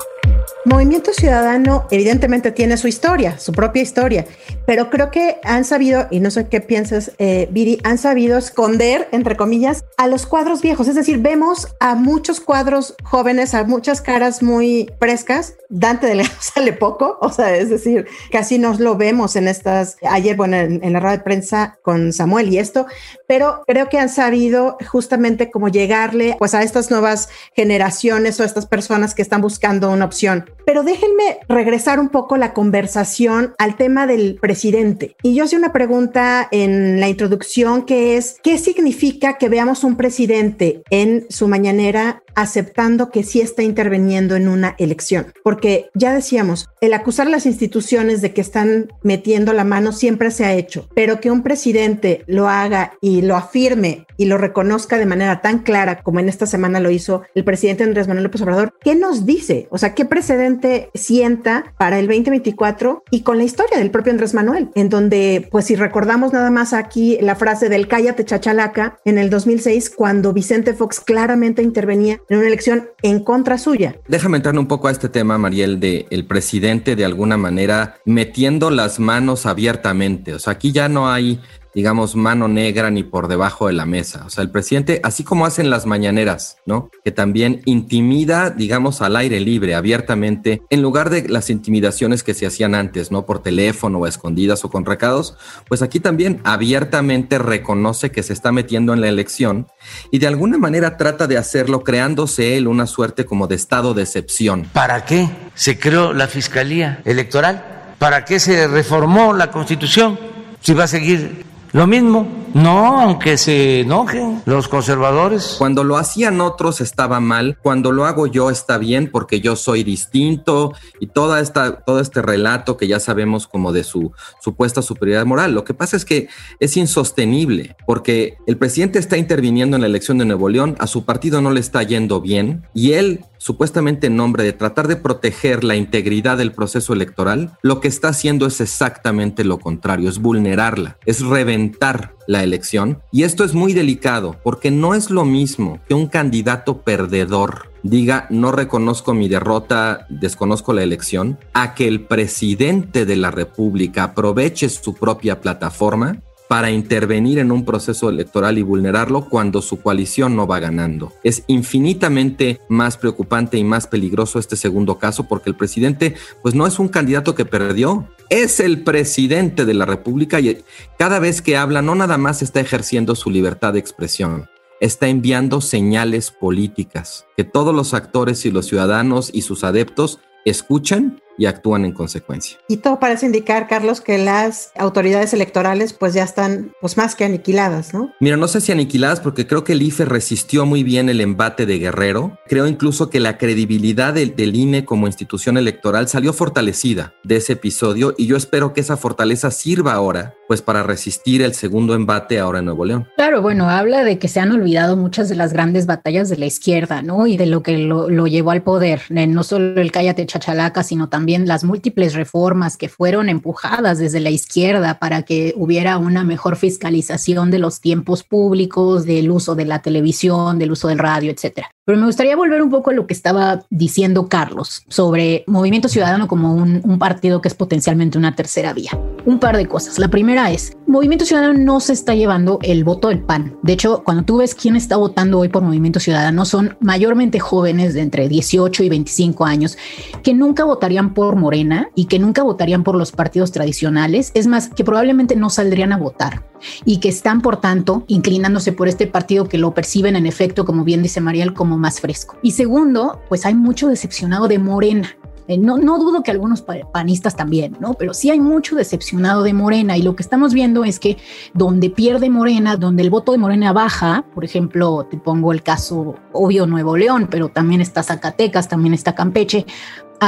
Movimiento 0.66 1.12
Ciudadano 1.12 1.87
evidentemente 1.90 2.50
tiene 2.50 2.78
su 2.78 2.88
historia, 2.88 3.38
su 3.38 3.52
propia 3.52 3.83
historia, 3.83 4.25
pero 4.66 4.88
creo 4.88 5.11
que 5.11 5.38
han 5.44 5.64
sabido, 5.64 6.06
y 6.11 6.21
no 6.21 6.30
sé 6.30 6.49
qué 6.49 6.62
piensas, 6.62 7.12
eh, 7.18 7.49
Viri, 7.50 7.80
han 7.85 7.99
sabido 7.99 8.38
esconder, 8.38 9.06
entre 9.12 9.37
comillas, 9.37 9.85
a 9.99 10.09
los 10.09 10.25
cuadros 10.25 10.62
viejos. 10.62 10.88
Es 10.88 10.94
decir, 10.94 11.18
vemos 11.18 11.68
a 11.80 11.94
muchos 11.94 12.40
cuadros 12.40 12.94
jóvenes, 13.02 13.54
a 13.54 13.64
muchas 13.64 14.00
caras 14.00 14.42
muy 14.42 14.90
frescas. 14.99 15.54
Dante 15.68 16.06
de 16.06 16.14
León 16.14 16.30
sale 16.40 16.73
poco, 16.73 17.18
o 17.21 17.30
sea, 17.30 17.54
es 17.56 17.68
decir, 17.68 18.06
casi 18.33 18.59
nos 18.59 18.80
lo 18.80 18.97
vemos 18.97 19.37
en 19.37 19.49
estas, 19.49 19.99
ayer, 20.09 20.35
bueno, 20.35 20.56
en, 20.56 20.92
la 20.92 21.00
rueda 21.00 21.18
de 21.18 21.25
prensa 21.25 21.78
con 21.83 22.12
Samuel 22.12 22.49
y 22.49 22.59
esto, 22.59 22.87
pero 23.26 23.64
creo 23.66 23.88
que 23.88 23.99
han 23.99 24.09
sabido 24.09 24.78
justamente 24.88 25.50
cómo 25.50 25.68
llegarle 25.68 26.37
pues 26.38 26.54
a 26.54 26.62
estas 26.62 26.90
nuevas 26.90 27.28
generaciones 27.54 28.40
o 28.40 28.44
a 28.44 28.47
estas 28.47 28.66
personas 28.66 29.14
que 29.14 29.23
están 29.23 29.42
buscando 29.42 29.90
una 29.90 30.04
opción. 30.04 30.53
Pero 30.66 30.82
déjenme 30.82 31.38
regresar 31.49 32.00
un 32.00 32.08
poco 32.08 32.37
la 32.37 32.52
conversación 32.52 33.54
al 33.58 33.76
tema 33.76 34.06
del 34.06 34.37
presidente. 34.40 35.16
Y 35.23 35.34
yo 35.34 35.44
hice 35.44 35.56
una 35.56 35.73
pregunta 35.73 36.49
en 36.50 37.00
la 37.00 37.08
introducción 37.08 37.84
que 37.84 38.16
es, 38.16 38.38
¿qué 38.42 38.58
significa 38.58 39.38
que 39.38 39.49
veamos 39.49 39.84
un 39.84 39.96
presidente 39.96 40.82
en 40.90 41.26
su 41.28 41.49
mañanera 41.49 42.23
aceptando 42.35 43.11
que 43.11 43.23
sí 43.23 43.41
está 43.41 43.62
interviniendo 43.62 44.37
en 44.37 44.49
una 44.49 44.75
elección? 44.79 45.33
Porque 45.43 45.91
ya 45.95 46.14
decíamos, 46.14 46.69
el 46.81 46.93
acusar 46.93 47.26
a 47.26 47.31
las 47.31 47.47
instituciones 47.47 48.21
de 48.21 48.33
que 48.33 48.41
están 48.41 48.93
metiendo 49.03 49.53
la 49.53 49.64
mano 49.64 49.93
siempre 49.93 50.31
se 50.31 50.45
ha 50.45 50.55
hecho, 50.55 50.88
pero 50.95 51.21
que 51.21 51.31
un 51.31 51.43
presidente 51.43 52.25
lo 52.26 52.49
haga 52.49 52.95
y 53.00 53.23
lo 53.23 53.37
afirme 53.37 54.07
y 54.17 54.26
lo 54.26 54.38
reconozca 54.38 54.99
de 54.99 55.07
manera 55.07 55.41
tan 55.41 55.61
clara 55.61 56.03
como 56.03 56.21
en 56.21 56.29
esta 56.29 56.47
semana 56.47 56.81
lo 56.81 56.91
hizo 56.91 57.23
el 57.35 57.45
presidente 57.45 57.85
Andrés 57.85 58.09
Manuel 58.09 58.25
López 58.25 58.43
Obrador, 58.43 58.75
¿qué 58.81 58.95
nos 58.95 59.26
dice? 59.26 59.67
O 59.71 59.79
sea, 59.79 59.95
¿qué 59.95 60.05
precedente 60.05 60.91
sienta 60.95 61.75
para 61.79 61.99
el 61.99 62.07
2024 62.07 63.05
y 63.11 63.23
con 63.23 63.38
la 63.38 63.45
historia 63.45 63.79
del 63.79 63.91
propio 63.91 64.12
Andrés 64.12 64.35
Manuel? 64.35 64.71
En 64.75 64.88
donde, 64.88 65.49
pues 65.50 65.67
si 65.67 65.76
recordamos 65.76 66.33
nada 66.33 66.50
más 66.50 66.73
aquí 66.73 67.19
la 67.21 67.35
frase 67.35 67.69
del 67.69 67.88
cállate 67.88 68.25
chachalaca 68.25 68.99
en 69.05 69.19
el 69.19 69.31
2006, 69.31 69.91
cuando 69.91 70.33
Vicente 70.33 70.75
Fox 70.75 71.00
claramente 71.00 71.62
intervenía 71.62 72.21
en 72.28 72.38
una 72.38 72.47
elección 72.47 72.88
en 73.02 73.21
contra 73.23 73.59
suya. 73.59 73.97
Déjame 74.09 74.37
entrar 74.37 74.59
un 74.59 74.66
poco 74.66 74.88
a 74.88 74.90
este 74.90 75.09
tema, 75.09 75.38
Mariel, 75.38 75.81
de 75.81 76.07
el 76.11 76.26
presidente 76.26 76.97
de 76.97 77.04
alguna 77.04 77.37
manera 77.37 77.97
metiendo 78.04 78.71
las 78.71 78.99
manos 78.99 79.47
abiertamente. 79.47 80.35
O 80.35 80.38
sea, 80.38 80.54
aquí 80.54 80.73
ya 80.73 80.88
no 80.88 81.11
hay 81.11 81.40
digamos, 81.75 82.16
mano 82.16 82.49
negra 82.49 82.90
ni 82.90 83.02
por 83.02 83.28
debajo 83.28 83.66
de 83.66 83.73
la 83.73 83.87
mesa. 83.87 84.25
O 84.26 84.31
sea, 84.31 84.43
el 84.43 84.50
presidente, 84.50 85.00
así 85.02 85.25
como 85.25 85.47
hacen 85.47 85.71
las 85.71 85.87
mañaneras, 85.87 86.59
¿no? 86.66 86.90
Que 87.04 87.11
también 87.11 87.62
intimida, 87.64 88.50
digamos, 88.50 89.02
al 89.02 89.16
aire 89.16 89.40
libre, 89.40 89.75
abiertamente, 89.75 90.62
en 90.71 90.83
lugar 90.83 91.11
de 91.11 91.28
las 91.28 91.50
intimidaciones 91.50 92.23
que 92.23 92.35
se 92.35 92.47
hacían 92.47 92.75
antes, 92.75 93.11
¿no? 93.11 93.26
Por 93.26 93.43
teléfono 93.43 93.99
o 93.99 94.07
escondidas 94.07 94.64
o 94.64 94.71
con 94.71 94.85
recados, 94.85 95.37
pues 95.69 95.83
aquí 95.83 96.00
también 96.00 96.40
abiertamente 96.45 97.38
reconoce 97.38 98.11
que 98.11 98.23
se 98.23 98.33
está 98.33 98.52
metiendo 98.52 98.93
en 98.93 99.00
la 99.00 99.09
elección 99.09 99.66
y 100.11 100.19
de 100.19 100.26
alguna 100.26 100.59
manera 100.59 100.97
trata 100.97 101.26
de 101.26 101.38
hacerlo 101.38 101.83
creándose 101.83 102.57
él 102.57 102.69
una 102.69 102.87
suerte 102.87 103.25
como 103.26 103.47
de 103.47 103.57
estado 103.57 103.95
de 103.95 104.02
excepción. 104.02 104.69
¿Para 104.73 105.04
qué 105.04 105.28
se 105.54 105.78
creó 105.78 106.12
la 106.12 106.28
Fiscalía 106.28 107.02
Electoral? 107.04 107.95
¿Para 107.99 108.25
qué 108.25 108.38
se 108.38 108.66
reformó 108.69 109.33
la 109.33 109.50
Constitución? 109.50 110.19
Si 110.61 110.75
va 110.75 110.85
a 110.85 110.88
seguir 110.88 111.45
lo 111.75 111.88
mismo, 111.88 112.26
no, 112.54 113.00
aunque 113.00 113.37
se 113.37 113.80
enojen 113.80 114.42
los 114.46 114.68
conservadores. 114.68 115.56
Cuando 115.58 115.82
lo 115.82 115.96
hacían 115.96 116.40
otros 116.40 116.80
estaba 116.80 117.18
mal, 117.18 117.58
cuando 117.61 117.90
lo 117.90 118.06
hago 118.06 118.28
yo 118.28 118.49
está 118.49 118.78
bien 118.78 119.11
porque 119.11 119.40
yo 119.40 119.56
soy 119.56 119.82
distinto 119.82 120.73
y 121.00 121.08
toda 121.08 121.40
esta, 121.40 121.80
todo 121.80 121.99
este 121.99 122.23
relato 122.23 122.76
que 122.76 122.87
ya 122.87 123.00
sabemos 123.00 123.49
como 123.49 123.73
de 123.73 123.82
su 123.82 124.12
supuesta 124.40 124.82
superioridad 124.82 125.26
moral. 125.26 125.52
Lo 125.52 125.64
que 125.64 125.75
pasa 125.75 125.96
es 125.96 126.04
que 126.04 126.28
es 126.61 126.76
insostenible 126.76 127.76
porque 127.87 128.38
el 128.46 128.56
presidente 128.56 129.00
está 129.00 129.16
interviniendo 129.16 129.76
en 129.76 129.82
la 129.82 129.88
elección 129.88 130.18
de 130.18 130.25
Nuevo 130.25 130.49
León, 130.49 130.76
a 130.78 130.87
su 130.87 131.04
partido 131.04 131.40
no 131.40 131.50
le 131.50 131.61
está 131.61 131.82
yendo 131.82 132.20
bien 132.20 132.66
y 132.73 132.92
él 132.92 133.25
supuestamente 133.45 134.06
en 134.06 134.17
nombre 134.17 134.43
de 134.43 134.54
tratar 134.54 134.88
de 134.88 134.97
proteger 134.97 135.64
la 135.64 135.76
integridad 135.76 136.38
del 136.38 136.52
proceso 136.52 136.95
electoral, 136.95 137.58
lo 137.60 137.78
que 137.78 137.88
está 137.88 138.08
haciendo 138.08 138.47
es 138.47 138.62
exactamente 138.62 139.45
lo 139.45 139.58
contrario, 139.58 140.08
es 140.08 140.19
vulnerarla, 140.19 140.97
es 141.04 141.21
reventar 141.21 142.14
la 142.26 142.43
elección. 142.43 143.00
Y 143.13 143.23
esto 143.23 143.45
es 143.45 143.54
muy 143.54 143.73
delicado 143.73 144.37
porque 144.43 144.71
no 144.71 144.95
es 144.95 145.10
lo 145.10 145.25
mismo 145.25 145.80
que 145.89 145.95
un 145.95 146.06
candidato 146.06 146.82
perdedor 146.82 147.73
diga 147.82 148.26
no 148.30 148.50
reconozco 148.50 149.15
mi 149.15 149.28
derrota, 149.28 150.06
desconozco 150.08 150.73
la 150.73 150.82
elección, 150.82 151.39
a 151.52 151.75
que 151.75 151.87
el 151.87 152.00
presidente 152.00 153.04
de 153.04 153.17
la 153.17 153.30
República 153.30 154.04
aproveche 154.04 154.69
su 154.69 154.95
propia 154.95 155.41
plataforma 155.41 156.19
para 156.49 156.71
intervenir 156.71 157.39
en 157.39 157.50
un 157.50 157.65
proceso 157.65 158.09
electoral 158.09 158.59
y 158.59 158.63
vulnerarlo 158.63 159.28
cuando 159.28 159.63
su 159.63 159.80
coalición 159.80 160.37
no 160.37 160.47
va 160.47 160.61
ganando. 160.61 161.13
Es 161.23 161.43
infinitamente 161.47 162.61
más 162.69 162.97
preocupante 162.97 163.57
y 163.57 163.65
más 163.65 163.87
peligroso 163.87 164.39
este 164.39 164.57
segundo 164.57 164.99
caso 164.99 165.26
porque 165.26 165.50
el 165.50 165.57
presidente 165.57 166.15
pues 166.43 166.54
no 166.54 166.67
es 166.67 166.78
un 166.78 166.89
candidato 166.89 167.35
que 167.35 167.45
perdió, 167.45 168.09
es 168.28 168.61
el 168.61 168.83
presidente 168.83 169.65
de 169.65 169.75
la 169.75 169.87
República 169.87 170.41
y 170.41 170.63
cada 170.99 171.19
vez 171.19 171.43
que 171.43 171.57
habla 171.57 171.83
no 171.83 171.95
nada 171.95 172.19
más 172.19 172.43
está 172.43 172.61
ejerciendo 172.61 173.15
su 173.15 173.30
libertad 173.30 173.73
de 173.73 173.78
expresión, 173.78 174.49
está 174.80 175.09
enviando 175.09 175.61
señales 175.61 176.30
políticas 176.30 177.26
que 177.37 177.45
todos 177.45 177.75
los 177.75 177.95
actores 177.95 178.45
y 178.45 178.50
los 178.50 178.67
ciudadanos 178.67 179.30
y 179.33 179.43
sus 179.43 179.65
adeptos 179.65 180.21
escuchan 180.45 181.21
y 181.36 181.47
actúan 181.47 181.84
en 181.84 181.92
consecuencia. 181.92 182.58
Y 182.68 182.78
todo 182.78 183.00
parece 183.00 183.26
indicar, 183.26 183.68
Carlos, 183.68 184.00
que 184.00 184.18
las 184.18 184.73
autoridades 184.76 185.32
electorales 185.32 185.92
pues 185.92 186.14
ya 186.14 186.25
están 186.25 186.73
pues 186.80 186.97
más 186.97 187.14
que 187.14 187.25
aniquiladas, 187.25 187.94
¿no? 187.94 188.12
Mira, 188.20 188.36
no 188.36 188.49
sé 188.49 188.60
si 188.60 188.73
aniquiladas 188.73 189.20
porque 189.20 189.47
creo 189.47 189.64
que 189.64 189.73
el 189.73 189.82
IFE 189.82 190.04
resistió 190.04 190.66
muy 190.66 190.82
bien 190.82 191.08
el 191.08 191.20
embate 191.20 191.66
de 191.66 191.78
Guerrero. 191.78 192.38
Creo 192.47 192.66
incluso 192.66 193.10
que 193.10 193.20
la 193.20 193.38
credibilidad 193.38 194.14
del, 194.14 194.36
del 194.36 194.54
INE 194.54 194.84
como 194.84 195.06
institución 195.06 195.56
electoral 195.56 196.08
salió 196.08 196.32
fortalecida 196.32 197.14
de 197.25 197.36
ese 197.36 197.54
episodio 197.54 198.14
y 198.16 198.26
yo 198.26 198.36
espero 198.36 198.73
que 198.73 198.80
esa 198.80 198.97
fortaleza 198.97 199.50
sirva 199.50 199.92
ahora 199.92 200.34
pues 200.47 200.60
para 200.60 200.82
resistir 200.82 201.42
el 201.42 201.54
segundo 201.54 201.94
embate 201.94 202.38
ahora 202.38 202.58
en 202.58 202.66
Nuevo 202.66 202.84
León. 202.84 203.08
Claro, 203.16 203.40
bueno, 203.40 203.70
habla 203.70 204.04
de 204.04 204.18
que 204.18 204.28
se 204.28 204.40
han 204.40 204.52
olvidado 204.52 204.97
muchas 204.97 205.28
de 205.28 205.36
las 205.36 205.52
grandes 205.52 205.86
batallas 205.86 206.28
de 206.28 206.36
la 206.36 206.47
izquierda, 206.47 207.00
¿no? 207.00 207.26
Y 207.26 207.38
de 207.38 207.47
lo 207.47 207.62
que 207.62 207.78
lo, 207.78 208.10
lo 208.10 208.26
llevó 208.26 208.50
al 208.50 208.62
poder, 208.62 209.02
no 209.08 209.42
solo 209.42 209.80
el 209.80 209.90
cállate 209.90 210.26
chachalaca, 210.26 210.82
sino 210.82 211.08
también 211.08 211.24
también 211.25 211.49
las 211.49 211.65
múltiples 211.65 212.13
reformas 212.13 212.76
que 212.76 212.91
fueron 212.91 213.30
empujadas 213.30 213.97
desde 213.97 214.21
la 214.21 214.28
izquierda 214.28 214.99
para 214.99 215.23
que 215.23 215.54
hubiera 215.56 215.97
una 215.97 216.23
mejor 216.23 216.56
fiscalización 216.56 217.50
de 217.50 217.58
los 217.58 217.80
tiempos 217.80 218.25
públicos, 218.25 219.06
del 219.06 219.30
uso 219.30 219.54
de 219.54 219.65
la 219.65 219.80
televisión, 219.80 220.58
del 220.58 220.73
uso 220.73 220.89
del 220.89 220.99
radio, 220.99 221.30
etcétera. 221.30 221.74
Pero 221.86 221.99
me 221.99 222.06
gustaría 222.06 222.34
volver 222.34 222.62
un 222.62 222.70
poco 222.70 222.90
a 222.90 222.94
lo 222.94 223.06
que 223.06 223.12
estaba 223.12 223.62
diciendo 223.68 224.26
Carlos 224.26 224.84
sobre 224.88 225.44
Movimiento 225.47 225.88
Ciudadano 225.88 226.28
como 226.28 226.54
un, 226.54 226.80
un, 226.82 226.99
partido 226.99 227.42
que 227.42 227.49
es 227.49 227.54
potencialmente 227.54 228.16
una 228.16 228.34
tercera 228.34 228.73
vía. 228.73 228.99
Un 229.26 229.38
par 229.38 229.58
de 229.58 229.66
cosas. 229.66 229.99
La 229.99 230.08
primera 230.08 230.50
es, 230.50 230.75
Movimiento 230.86 231.26
Ciudadano 231.26 231.52
no 231.58 231.80
se 231.80 231.92
está 231.92 232.14
llevando 232.14 232.58
el 232.62 232.84
voto 232.84 233.08
del 233.08 233.20
PAN. 233.20 233.56
De 233.62 233.75
hecho, 233.75 234.02
cuando 234.02 234.23
tú 234.25 234.38
ves 234.38 234.54
quién 234.54 234.76
está 234.76 234.97
votando 234.97 235.38
hoy 235.38 235.50
por 235.50 235.62
Movimiento 235.62 236.00
Ciudadano, 236.00 236.47
son 236.47 236.76
mayormente 236.80 237.38
jóvenes 237.38 237.92
de 237.92 238.00
entre 238.00 238.28
18 238.28 238.82
y 238.82 238.88
25 238.88 239.44
años 239.44 239.76
que 240.23 240.32
nunca 240.32 240.64
votarían 240.64 241.12
por 241.12 241.36
Morena 241.36 241.90
y 241.94 242.06
que 242.06 242.18
nunca 242.18 242.42
votarían 242.42 242.82
por 242.82 242.97
los 242.97 243.12
partidos 243.12 243.52
tradicionales. 243.52 244.30
Es 244.32 244.47
más, 244.47 244.68
que 244.68 244.84
probablemente 244.84 245.36
no 245.36 245.50
saldrían 245.50 245.92
a 245.92 245.99
votar 245.99 246.44
y 246.84 246.99
que 246.99 247.08
están, 247.08 247.40
por 247.40 247.60
tanto, 247.60 248.04
inclinándose 248.06 248.73
por 248.73 248.88
este 248.88 249.06
partido 249.06 249.49
que 249.49 249.58
lo 249.58 249.75
perciben 249.75 250.16
en 250.16 250.26
efecto, 250.26 250.64
como 250.64 250.84
bien 250.84 251.02
dice 251.02 251.20
Mariel, 251.20 251.54
como 251.54 251.74
más 251.76 252.00
fresco. 252.00 252.37
Y 252.43 252.52
segundo, 252.52 253.21
pues 253.28 253.47
hay 253.47 253.54
mucho 253.54 253.89
decepcionado 253.89 254.49
de 254.49 254.58
Morena. 254.58 255.17
Eh, 255.47 255.58
no, 255.58 255.76
no, 255.76 255.99
dudo 255.99 256.23
que 256.23 256.30
algunos 256.30 256.63
panistas 256.63 257.37
también, 257.37 257.76
¿no? 257.78 257.95
Pero 257.95 258.15
sí 258.15 258.30
hay 258.30 258.41
mucho 258.41 258.76
decepcionado 258.76 259.43
de 259.43 259.52
Morena 259.52 259.97
y 259.99 260.02
lo 260.02 260.17
que 260.17 260.23
estamos 260.23 260.54
viendo 260.54 260.84
es 260.84 260.99
que 260.99 261.19
donde 261.52 261.91
pierde 261.91 262.30
Morena, 262.30 262.76
donde 262.76 263.02
el 263.02 263.10
voto 263.10 263.32
de 263.32 263.39
Morena 263.39 263.75
baja, 263.75 264.25
por 264.34 264.45
ejemplo, 264.45 265.06
te 265.10 265.19
pongo 265.19 265.52
el 265.52 265.63
caso 265.63 266.17
obvio 266.32 266.67
Nuevo 266.67 266.97
León, 266.97 267.28
pero 267.30 267.50
también 267.50 267.82
está 267.82 268.02
Zacatecas, 268.02 268.69
también 268.69 268.95
está 268.95 269.15
Campeche, 269.15 269.67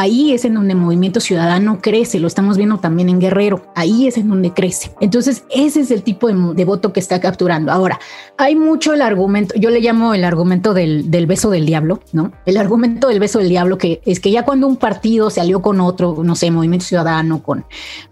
ahí 0.01 0.33
es 0.33 0.45
en 0.45 0.55
donde 0.55 0.73
el 0.73 0.79
movimiento 0.79 1.21
ciudadano 1.21 1.79
crece, 1.81 2.21
lo 2.21 2.27
estamos 2.27 2.57
viendo 2.57 2.79
también 2.79 3.09
en 3.09 3.21
Guerrero, 3.21 3.63
ahí 3.75 4.07
es 4.07 4.17
en 4.19 4.29
donde 4.29 4.53
crece. 4.53 4.93
Entonces, 5.01 5.45
ese 5.51 5.81
es 5.81 5.91
el 5.91 6.03
tipo 6.03 6.29
de, 6.29 6.65
voto 6.65 6.93
que 6.93 7.01
está 7.01 7.21
capturando. 7.21 7.73
Ahora, 7.73 7.99
hay 8.37 8.57
mucho 8.57 8.93
el 8.93 9.03
argumento, 9.03 9.55
yo 9.57 9.71
le 9.71 9.81
llamo 9.81 10.15
el 10.15 10.25
argumento 10.25 10.75
del, 10.75 11.11
del, 11.11 11.27
beso 11.27 11.51
del 11.51 11.65
diablo, 11.65 12.01
¿no? 12.13 12.33
El 12.45 12.57
argumento 12.57 13.09
del 13.09 13.21
beso 13.21 13.39
del 13.39 13.49
diablo, 13.49 13.79
que 13.79 14.01
es 14.05 14.21
que 14.21 14.31
ya 14.31 14.45
cuando 14.45 14.67
un 14.67 14.77
partido 14.77 15.31
se 15.31 15.41
alió 15.41 15.63
con 15.63 15.81
otro, 15.81 16.17
no 16.23 16.35
sé, 16.35 16.51
movimiento 16.51 16.87
ciudadano, 16.87 17.43
con, 17.43 17.65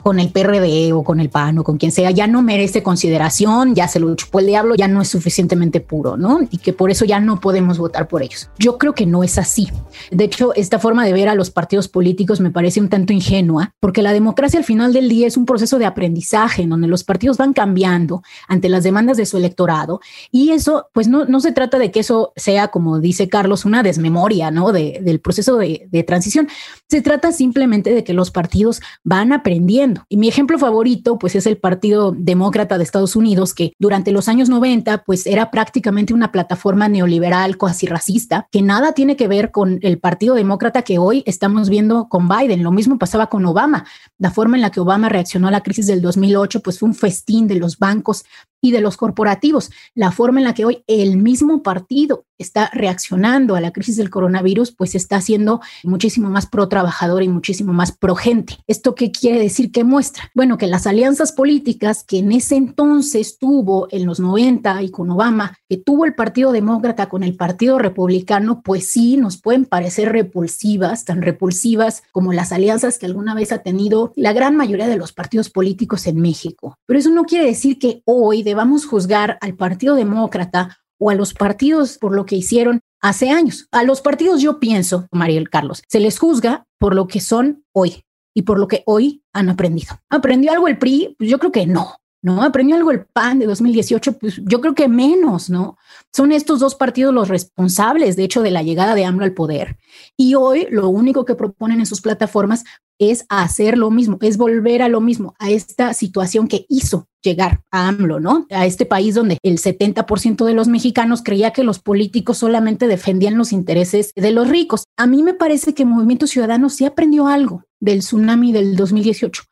con 0.02 0.20
el 0.20 0.30
PRD 0.30 0.92
o 0.92 1.02
con 1.02 1.20
el 1.20 1.30
PAN 1.30 1.58
o 1.58 1.64
con 1.64 1.78
quien 1.78 1.92
sea, 1.92 2.10
ya 2.10 2.26
no 2.26 2.42
merece 2.42 2.82
consideración, 2.82 3.74
ya 3.74 3.88
se 3.88 4.00
lo 4.00 4.14
chupó 4.14 4.38
el 4.38 4.46
diablo, 4.46 4.74
ya 4.74 4.88
no 4.88 5.02
es 5.02 5.08
suficientemente 5.08 5.80
puro, 5.80 6.16
¿no? 6.16 6.40
Y 6.50 6.58
que 6.58 6.72
por 6.72 6.90
eso 6.90 7.04
ya 7.04 7.20
no 7.20 7.40
podemos 7.40 7.78
votar 7.78 8.08
por 8.08 8.22
ellos. 8.22 8.48
Yo 8.58 8.78
creo 8.78 8.94
que 8.94 9.06
no 9.06 9.22
es 9.22 9.38
así. 9.38 9.68
De 10.10 10.24
hecho, 10.24 10.54
esta 10.54 10.78
forma 10.78 11.04
de 11.04 11.12
ver 11.12 11.28
a 11.28 11.34
los 11.34 11.50
partidos 11.50 11.73
políticos 11.88 12.40
me 12.40 12.50
parece 12.50 12.80
un 12.80 12.88
tanto 12.88 13.12
ingenua, 13.12 13.74
porque 13.80 14.02
la 14.02 14.12
democracia 14.12 14.58
al 14.58 14.64
final 14.64 14.92
del 14.92 15.08
día 15.08 15.26
es 15.26 15.36
un 15.36 15.46
proceso 15.46 15.78
de 15.78 15.86
aprendizaje 15.86 16.62
en 16.62 16.70
donde 16.70 16.88
los 16.88 17.04
partidos 17.04 17.36
van 17.36 17.52
cambiando 17.52 18.22
ante 18.48 18.68
las 18.68 18.84
demandas 18.84 19.16
de 19.16 19.26
su 19.26 19.36
electorado 19.36 20.00
y 20.30 20.50
eso, 20.50 20.88
pues 20.92 21.08
no, 21.08 21.24
no 21.24 21.40
se 21.40 21.52
trata 21.52 21.78
de 21.78 21.90
que 21.90 22.00
eso 22.00 22.32
sea, 22.36 22.68
como 22.68 23.00
dice 23.00 23.28
Carlos, 23.28 23.64
una 23.64 23.82
desmemoria, 23.82 24.50
¿no? 24.50 24.72
De, 24.72 25.00
del 25.02 25.20
proceso 25.20 25.56
de, 25.56 25.88
de 25.90 26.02
transición. 26.02 26.48
Se 26.88 27.02
trata 27.02 27.32
simplemente 27.32 27.94
de 27.94 28.04
que 28.04 28.12
los 28.12 28.30
partidos 28.30 28.80
van 29.02 29.32
aprendiendo. 29.32 30.04
Y 30.08 30.16
mi 30.16 30.28
ejemplo 30.28 30.58
favorito, 30.58 31.18
pues 31.18 31.34
es 31.34 31.46
el 31.46 31.56
Partido 31.56 32.12
Demócrata 32.16 32.78
de 32.78 32.84
Estados 32.84 33.16
Unidos, 33.16 33.54
que 33.54 33.72
durante 33.78 34.12
los 34.12 34.28
años 34.28 34.48
90, 34.48 35.04
pues 35.04 35.26
era 35.26 35.50
prácticamente 35.50 36.14
una 36.14 36.32
plataforma 36.32 36.88
neoliberal, 36.88 37.56
cuasi 37.56 37.86
racista, 37.86 38.48
que 38.50 38.62
nada 38.62 38.92
tiene 38.92 39.16
que 39.16 39.28
ver 39.28 39.50
con 39.50 39.78
el 39.82 39.98
Partido 39.98 40.34
Demócrata 40.34 40.82
que 40.82 40.98
hoy 40.98 41.22
estamos 41.26 41.63
viendo 41.68 42.08
con 42.08 42.28
Biden. 42.28 42.62
Lo 42.62 42.72
mismo 42.72 42.98
pasaba 42.98 43.28
con 43.28 43.44
Obama. 43.46 43.84
La 44.18 44.30
forma 44.30 44.56
en 44.56 44.62
la 44.62 44.70
que 44.70 44.80
Obama 44.80 45.08
reaccionó 45.08 45.48
a 45.48 45.50
la 45.50 45.62
crisis 45.62 45.86
del 45.86 46.02
2008, 46.02 46.60
pues 46.60 46.78
fue 46.78 46.88
un 46.88 46.94
festín 46.94 47.46
de 47.46 47.56
los 47.56 47.78
bancos 47.78 48.24
y 48.64 48.70
de 48.70 48.80
los 48.80 48.96
corporativos. 48.96 49.70
La 49.94 50.10
forma 50.10 50.40
en 50.40 50.44
la 50.44 50.54
que 50.54 50.64
hoy 50.64 50.82
el 50.86 51.18
mismo 51.18 51.62
partido 51.62 52.24
está 52.38 52.70
reaccionando 52.72 53.54
a 53.54 53.60
la 53.60 53.72
crisis 53.72 53.96
del 53.96 54.10
coronavirus, 54.10 54.72
pues 54.72 54.94
está 54.94 55.20
siendo 55.20 55.60
muchísimo 55.84 56.30
más 56.30 56.46
pro 56.46 56.68
trabajador 56.68 57.22
y 57.22 57.28
muchísimo 57.28 57.72
más 57.72 57.92
pro 57.92 58.14
gente. 58.14 58.56
¿Esto 58.66 58.94
qué 58.94 59.12
quiere 59.12 59.38
decir? 59.38 59.70
¿Qué 59.70 59.84
muestra? 59.84 60.30
Bueno, 60.34 60.58
que 60.58 60.66
las 60.66 60.86
alianzas 60.86 61.32
políticas 61.32 62.04
que 62.04 62.18
en 62.18 62.32
ese 62.32 62.56
entonces 62.56 63.38
tuvo 63.38 63.86
en 63.90 64.06
los 64.06 64.18
90 64.18 64.82
y 64.82 64.90
con 64.90 65.10
Obama, 65.10 65.56
que 65.68 65.76
tuvo 65.76 66.06
el 66.06 66.14
Partido 66.14 66.50
Demócrata 66.50 67.08
con 67.08 67.22
el 67.22 67.36
Partido 67.36 67.78
Republicano, 67.78 68.62
pues 68.62 68.88
sí 68.88 69.16
nos 69.16 69.40
pueden 69.40 69.66
parecer 69.66 70.10
repulsivas, 70.10 71.04
tan 71.04 71.22
repulsivas 71.22 72.02
como 72.12 72.32
las 72.32 72.50
alianzas 72.50 72.98
que 72.98 73.06
alguna 73.06 73.34
vez 73.34 73.52
ha 73.52 73.58
tenido 73.58 74.12
la 74.16 74.32
gran 74.32 74.56
mayoría 74.56 74.88
de 74.88 74.96
los 74.96 75.12
partidos 75.12 75.50
políticos 75.50 76.06
en 76.06 76.20
México. 76.20 76.78
Pero 76.86 76.98
eso 76.98 77.10
no 77.10 77.24
quiere 77.24 77.46
decir 77.46 77.78
que 77.78 78.02
hoy 78.04 78.42
debamos 78.54 78.86
juzgar 78.86 79.36
al 79.40 79.56
Partido 79.56 79.96
Demócrata 79.96 80.78
o 80.96 81.10
a 81.10 81.16
los 81.16 81.34
partidos 81.34 81.98
por 81.98 82.14
lo 82.14 82.24
que 82.24 82.36
hicieron 82.36 82.82
hace 83.00 83.30
años. 83.30 83.66
A 83.72 83.82
los 83.82 84.00
partidos 84.00 84.40
yo 84.40 84.60
pienso, 84.60 85.08
Mariel 85.10 85.50
Carlos, 85.50 85.82
se 85.88 85.98
les 85.98 86.20
juzga 86.20 86.64
por 86.78 86.94
lo 86.94 87.08
que 87.08 87.20
son 87.20 87.64
hoy 87.72 88.04
y 88.32 88.42
por 88.42 88.60
lo 88.60 88.68
que 88.68 88.84
hoy 88.86 89.24
han 89.32 89.48
aprendido. 89.48 89.96
¿Aprendió 90.08 90.52
algo 90.52 90.68
el 90.68 90.78
PRI? 90.78 91.16
Pues 91.18 91.28
yo 91.28 91.40
creo 91.40 91.50
que 91.50 91.66
no. 91.66 91.96
¿no? 92.22 92.42
¿Aprendió 92.42 92.76
algo 92.76 92.92
el 92.92 93.04
PAN 93.04 93.40
de 93.40 93.46
2018? 93.46 94.18
Pues 94.18 94.40
yo 94.44 94.60
creo 94.60 94.74
que 94.74 94.88
menos, 94.88 95.50
¿no? 95.50 95.76
Son 96.10 96.30
estos 96.30 96.60
dos 96.60 96.76
partidos 96.76 97.12
los 97.12 97.28
responsables, 97.28 98.16
de 98.16 98.24
hecho, 98.24 98.40
de 98.40 98.50
la 98.52 98.62
llegada 98.62 98.94
de 98.94 99.04
AMLO 99.04 99.24
al 99.24 99.34
poder. 99.34 99.78
Y 100.16 100.36
hoy 100.36 100.66
lo 100.70 100.88
único 100.88 101.26
que 101.26 101.34
proponen 101.34 101.80
en 101.80 101.86
sus 101.86 102.00
plataformas 102.00 102.64
es 102.98 103.26
hacer 103.28 103.76
lo 103.78 103.90
mismo, 103.90 104.18
es 104.20 104.36
volver 104.36 104.82
a 104.82 104.88
lo 104.88 105.00
mismo, 105.00 105.34
a 105.38 105.50
esta 105.50 105.94
situación 105.94 106.48
que 106.48 106.66
hizo 106.68 107.08
llegar 107.22 107.62
a 107.70 107.88
AMLO, 107.88 108.20
¿no? 108.20 108.46
A 108.50 108.66
este 108.66 108.86
país 108.86 109.14
donde 109.14 109.38
el 109.42 109.58
70% 109.58 110.44
de 110.44 110.54
los 110.54 110.68
mexicanos 110.68 111.22
creía 111.22 111.52
que 111.52 111.64
los 111.64 111.78
políticos 111.78 112.38
solamente 112.38 112.86
defendían 112.86 113.38
los 113.38 113.52
intereses 113.52 114.12
de 114.14 114.30
los 114.30 114.48
ricos. 114.48 114.84
A 114.96 115.06
mí 115.06 115.22
me 115.22 115.34
parece 115.34 115.74
que 115.74 115.86
Movimiento 115.86 116.26
Ciudadano 116.26 116.68
sí 116.68 116.84
aprendió 116.84 117.26
algo 117.26 117.64
del 117.80 118.00
tsunami 118.00 118.52
del 118.52 118.76
2018. 118.76 119.42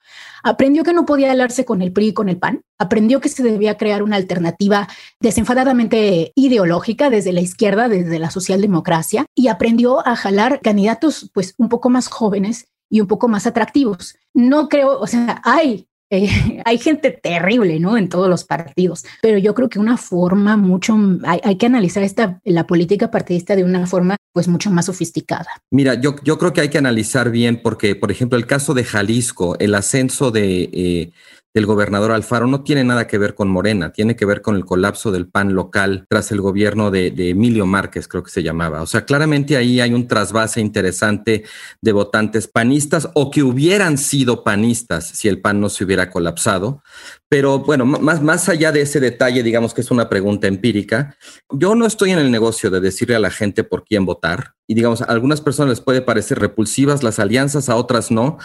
Aprendió 0.44 0.82
que 0.82 0.92
no 0.92 1.06
podía 1.06 1.30
hablarse 1.30 1.64
con 1.64 1.82
el 1.82 1.92
PRI 1.92 2.08
y 2.08 2.12
con 2.14 2.28
el 2.28 2.38
PAN. 2.38 2.62
Aprendió 2.78 3.20
que 3.20 3.28
se 3.28 3.44
debía 3.44 3.76
crear 3.76 4.02
una 4.02 4.16
alternativa 4.16 4.88
desenfadadamente 5.20 6.32
ideológica 6.34 7.10
desde 7.10 7.32
la 7.32 7.40
izquierda, 7.40 7.88
desde 7.88 8.18
la 8.18 8.30
socialdemocracia, 8.30 9.26
y 9.36 9.48
aprendió 9.48 10.06
a 10.06 10.16
jalar 10.16 10.60
candidatos 10.60 11.30
pues 11.32 11.54
un 11.58 11.68
poco 11.68 11.90
más 11.90 12.08
jóvenes 12.08 12.66
y 12.92 13.00
un 13.00 13.06
poco 13.06 13.26
más 13.26 13.46
atractivos. 13.46 14.16
No 14.34 14.68
creo, 14.68 15.00
o 15.00 15.06
sea, 15.06 15.40
hay 15.44 15.88
eh, 16.10 16.28
hay 16.66 16.78
gente 16.78 17.10
terrible, 17.10 17.80
¿no? 17.80 17.96
En 17.96 18.10
todos 18.10 18.28
los 18.28 18.44
partidos, 18.44 19.04
pero 19.22 19.38
yo 19.38 19.54
creo 19.54 19.70
que 19.70 19.78
una 19.78 19.96
forma 19.96 20.58
mucho, 20.58 20.94
hay, 21.24 21.56
que 21.56 21.66
analizar 21.66 22.02
esta, 22.02 22.38
la 22.44 22.66
política 22.66 23.10
partidista 23.10 23.56
de 23.56 23.64
una 23.64 23.86
forma 23.86 24.16
pues 24.32 24.46
mucho 24.46 24.70
más 24.70 24.86
sofisticada. 24.86 25.48
Mira, 25.70 25.94
yo, 25.94 26.16
yo 26.22 26.38
creo 26.38 26.52
que 26.52 26.60
hay 26.60 26.68
que 26.68 26.78
analizar 26.78 27.30
bien 27.30 27.60
porque, 27.62 27.96
por 27.96 28.10
ejemplo, 28.10 28.36
el 28.36 28.46
caso 28.46 28.74
de 28.74 28.84
Jalisco, 28.84 29.58
el 29.58 29.74
ascenso 29.74 30.30
de... 30.30 30.70
Eh, 30.72 31.12
del 31.54 31.66
gobernador 31.66 32.12
Alfaro 32.12 32.46
no 32.46 32.62
tiene 32.62 32.82
nada 32.82 33.06
que 33.06 33.18
ver 33.18 33.34
con 33.34 33.48
Morena, 33.48 33.92
tiene 33.92 34.16
que 34.16 34.24
ver 34.24 34.40
con 34.40 34.56
el 34.56 34.64
colapso 34.64 35.12
del 35.12 35.28
PAN 35.28 35.54
local 35.54 36.06
tras 36.08 36.32
el 36.32 36.40
gobierno 36.40 36.90
de, 36.90 37.12
Emilio 37.30 37.66
Márquez, 37.66 38.08
creo 38.08 38.22
que 38.22 38.30
se 38.30 38.42
llamaba. 38.42 38.82
O 38.82 38.86
sea, 38.86 39.04
claramente 39.04 39.56
ahí 39.56 39.80
hay 39.80 39.92
un 39.92 40.08
trasvase 40.08 40.60
interesante 40.60 41.44
de 41.80 41.92
votantes 41.92 42.48
panistas 42.48 43.08
o 43.14 43.30
que 43.30 43.42
hubieran 43.42 43.98
sido 43.98 44.44
panistas 44.44 45.06
si 45.06 45.28
el 45.28 45.40
PAN 45.40 45.60
no 45.60 45.68
se 45.68 45.84
hubiera 45.84 46.10
colapsado. 46.10 46.82
Pero 47.28 47.60
bueno, 47.60 47.84
más, 47.84 48.22
más 48.22 48.48
allá 48.48 48.72
de 48.72 48.82
ese 48.82 49.00
detalle, 49.00 49.42
digamos 49.42 49.74
que 49.74 49.82
es 49.82 49.90
una 49.90 50.08
pregunta 50.08 50.46
empírica, 50.46 51.16
yo 51.50 51.74
no 51.74 51.86
estoy 51.86 52.10
en 52.10 52.18
el 52.18 52.30
negocio 52.30 52.70
de 52.70 52.80
decirle 52.80 53.16
a 53.16 53.20
la 53.20 53.30
gente 53.30 53.64
por 53.64 53.84
quién 53.84 54.04
votar. 54.06 54.54
Y 54.66 54.74
digamos, 54.74 55.02
a 55.02 55.06
algunas 55.06 55.40
personas 55.40 55.70
les 55.70 55.80
puede 55.80 56.02
parecer 56.02 56.38
repulsivas 56.38 57.02
las 57.02 57.18
alianzas, 57.18 57.68
a 57.68 57.76
otras 57.76 58.10
no. 58.10 58.38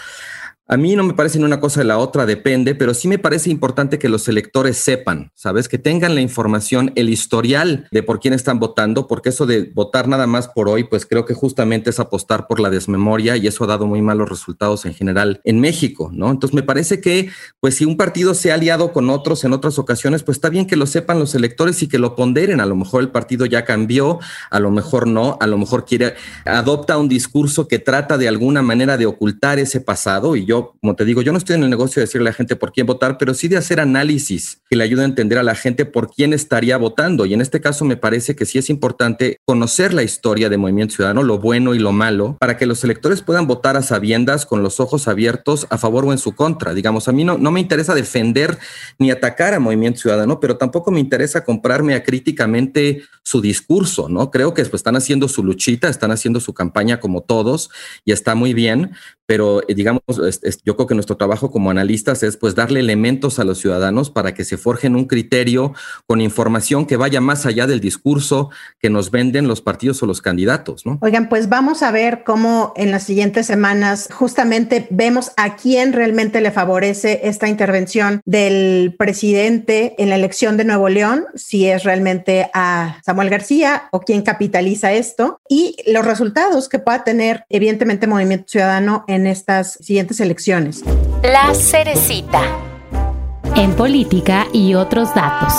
A 0.69 0.75
mí 0.75 0.97
no 0.97 1.03
me 1.03 1.13
parece 1.13 1.39
ni 1.39 1.45
una 1.45 1.62
cosa 1.62 1.80
de 1.80 1.86
la 1.86 1.97
otra, 1.97 2.25
depende, 2.25 2.75
pero 2.75 2.93
sí 2.93 3.08
me 3.08 3.17
parece 3.17 3.49
importante 3.49 3.97
que 3.97 4.10
los 4.10 4.27
electores 4.27 4.75
sepan, 4.77 5.32
¿sabes? 5.34 5.69
Que 5.69 5.77
tengan 5.77 6.13
la 6.13 6.19
información, 6.19 6.91
el 6.95 7.08
historial 7.08 7.88
de 7.89 8.03
por 8.03 8.19
quién 8.19 8.34
están 8.34 8.60
votando, 8.60 9.08
porque 9.08 9.30
eso 9.30 9.45
de 9.45 9.71
votar 9.73 10.10
nada 10.10 10.27
más 10.27 10.49
por 10.49 10.67
hoy, 10.67 10.84
pues 10.84 11.06
creo 11.06 11.23
que 11.23 11.34
justamente 11.34 11.89
es 11.89 12.01
apostar 12.01 12.47
por 12.47 12.60
la 12.60 12.69
desmemoria 12.69 13.38
y 13.38 13.47
eso 13.47 13.63
ha 13.63 13.67
dado 13.67 13.88
muy 13.88 14.01
malos 14.01 14.27
resultados 14.27 14.86
en 14.86 14.93
general 14.93 15.39
en 15.45 15.62
México, 15.62 16.10
¿no? 16.12 16.32
Entonces 16.32 16.53
me 16.53 16.63
parece 16.63 16.99
que, 16.99 17.30
pues 17.62 17.75
si 17.75 17.86
un 17.86 17.95
partido 17.95 18.34
se 18.34 18.51
ha 18.51 18.56
aliado 18.56 18.91
con 18.91 19.10
otros 19.10 19.45
en 19.45 19.53
otras 19.53 19.80
ocasiones, 19.80 20.23
pues 20.23 20.36
está 20.36 20.49
bien 20.49 20.67
que 20.67 20.75
lo 20.75 20.86
sepan 20.86 21.17
los 21.17 21.34
electores 21.34 21.82
y 21.82 21.88
que 21.88 21.97
lo 21.97 22.13
ponderen. 22.13 22.60
A 22.60 22.65
lo 22.65 22.75
mejor 22.75 23.03
el 23.03 23.10
partido 23.10 23.45
ya 23.45 23.63
cambió, 23.63 24.19
a 24.51 24.60
lo 24.60 24.69
mejor 24.71 25.08
no, 25.08 25.38
a 25.39 25.47
lo 25.47 25.58
mejor 25.58 25.86
quiere, 25.86 26.15
adopta 26.43 26.97
un 26.97 27.08
discurso 27.08 27.69
que 27.69 27.80
trata 27.80 28.17
de 28.17 28.27
alguna 28.27 28.62
manera 28.62 28.97
de 28.97 29.06
ocultar 29.06 29.60
ese 29.60 29.80
pasado 29.80 30.36
y 30.36 30.43
yo 30.43 30.57
como 30.65 30.96
te 30.96 31.06
digo, 31.06 31.22
yo 31.22 31.32
no 31.32 31.38
estoy 31.38 31.56
en 31.56 31.63
el 31.63 31.70
negocio 31.70 32.00
de 32.00 32.06
decirle 32.06 32.30
a 32.30 32.32
la 32.32 32.36
gente 32.36 32.56
por 32.56 32.72
quién 32.72 32.86
votar, 32.86 33.17
pero 33.17 33.34
sí 33.34 33.48
de 33.48 33.58
hacer 33.58 33.80
análisis 33.80 34.62
que 34.70 34.76
le 34.76 34.84
ayude 34.84 35.02
a 35.02 35.06
entender 35.06 35.38
a 35.38 35.43
la 35.43 35.56
gente 35.56 35.86
por 35.86 36.10
quién 36.10 36.34
estaría 36.34 36.78
votando. 36.78 37.26
Y 37.26 37.34
en 37.34 37.41
este 37.41 37.62
caso 37.62 37.86
me 37.86 37.98
parece 37.98 38.36
que 38.36 38.46
sí 38.46 38.58
es 38.58 38.70
importante 38.70 39.39
conocer 39.46 39.93
la 39.93 40.04
historia 40.04 40.50
de 40.50 40.58
Movimiento 40.58 40.96
Ciudadano, 40.96 41.24
lo 41.24 41.39
bueno 41.39 41.74
y 41.74 41.80
lo 41.80 41.91
malo, 41.91 42.38
para 42.39 42.58
que 42.58 42.65
los 42.65 42.84
electores 42.84 43.22
puedan 43.22 43.48
votar 43.48 43.78
a 43.78 43.82
sabiendas, 43.82 44.46
con 44.46 44.63
los 44.63 44.80
ojos 44.80 45.08
abiertos, 45.08 45.67
a 45.70 45.78
favor 45.78 46.06
o 46.06 46.12
en 46.12 46.17
su 46.17 46.36
contra. 46.36 46.74
Digamos, 46.74 47.08
a 47.08 47.12
mí 47.12 47.24
no, 47.24 47.38
no 47.38 47.52
me 47.52 47.60
interesa 47.60 47.96
defender 47.96 48.58
ni 49.00 49.12
atacar 49.12 49.54
a 49.54 49.60
Movimiento 49.60 50.02
Ciudadano, 50.02 50.39
pero 50.39 50.58
tampoco 50.58 50.91
me 50.91 51.00
interesa 51.00 51.43
comprarme 51.43 51.96
acríticamente 51.96 53.04
su 53.24 53.41
discurso, 53.41 54.10
¿no? 54.10 54.32
Creo 54.32 54.54
que 54.54 54.63
pues, 54.63 54.76
están 54.76 54.96
haciendo 54.96 55.28
su 55.28 55.43
luchita, 55.43 55.89
están 55.89 56.12
haciendo 56.12 56.39
su 56.39 56.54
campaña 56.54 57.00
como 57.00 57.22
todos 57.22 57.70
y 58.06 58.12
está 58.12 58.36
muy 58.36 58.54
bien, 58.54 58.91
pero 59.28 59.62
eh, 59.68 59.76
digamos, 59.76 60.02
yo 60.66 60.76
creo 60.76 60.88
que 60.88 60.96
nuestro 60.96 61.18
trabajo 61.18 61.52
como 61.52 61.70
analistas 61.70 62.24
es 62.24 62.38
pues 62.38 62.56
darle 62.56 62.80
elementos 62.80 63.38
a 63.38 63.44
los 63.44 63.60
ciudadanos 63.60 64.10
para 64.10 64.34
que 64.34 64.44
se 64.44 64.58
forjen 64.58 64.96
un 64.96 65.06
criterio 65.06 65.74
con 66.08 66.22
información 66.22 66.88
que 66.88 66.98
vaya 66.98 67.22
más 67.22 67.46
allá 67.46 67.68
del 67.68 67.80
discurso 67.80 68.50
que 68.80 68.90
nos 68.90 69.12
venden 69.12 69.48
los 69.48 69.62
partidos 69.62 70.02
o 70.02 70.06
los 70.06 70.22
candidatos, 70.22 70.86
¿no? 70.86 70.98
Oigan, 71.02 71.30
pues 71.30 71.50
vamos 71.50 71.84
a 71.84 71.92
ver 71.92 72.24
cómo 72.24 72.74
en 72.76 72.90
las 72.90 73.04
siguientes 73.04 73.46
semanas 73.46 74.10
justamente 74.12 74.88
vemos 74.90 75.32
a 75.36 75.58
quién 75.58 75.94
realmente 75.94 76.42
le 76.42 76.52
favorece 76.52 77.22
esta 77.24 77.50
intervención 77.50 78.22
del 78.26 78.96
presidente 78.98 79.96
en 79.98 80.10
la 80.10 80.16
elección 80.16 80.56
de 80.56 80.63
Nuevo 80.63 80.88
León, 80.88 81.26
si 81.36 81.68
es 81.68 81.84
realmente 81.84 82.50
a 82.54 83.02
Samuel 83.06 83.30
García 83.30 83.90
o 83.92 84.00
quién 84.00 84.22
capitaliza 84.22 84.94
esto 84.94 85.42
y 85.50 85.76
los 85.86 86.06
resultados 86.06 86.70
que 86.70 86.80
pueda 86.80 87.04
tener 87.04 87.46
evidentemente 87.50 88.08
Movimiento 88.08 88.46
Ciudadano 88.48 89.04
en 89.08 89.16
en 89.17 89.27
estas 89.27 89.73
siguientes 89.82 90.19
elecciones. 90.19 90.84
La 91.23 91.53
cerecita. 91.53 92.41
En 93.56 93.73
política 93.73 94.47
y 94.53 94.75
otros 94.75 95.13
datos. 95.13 95.53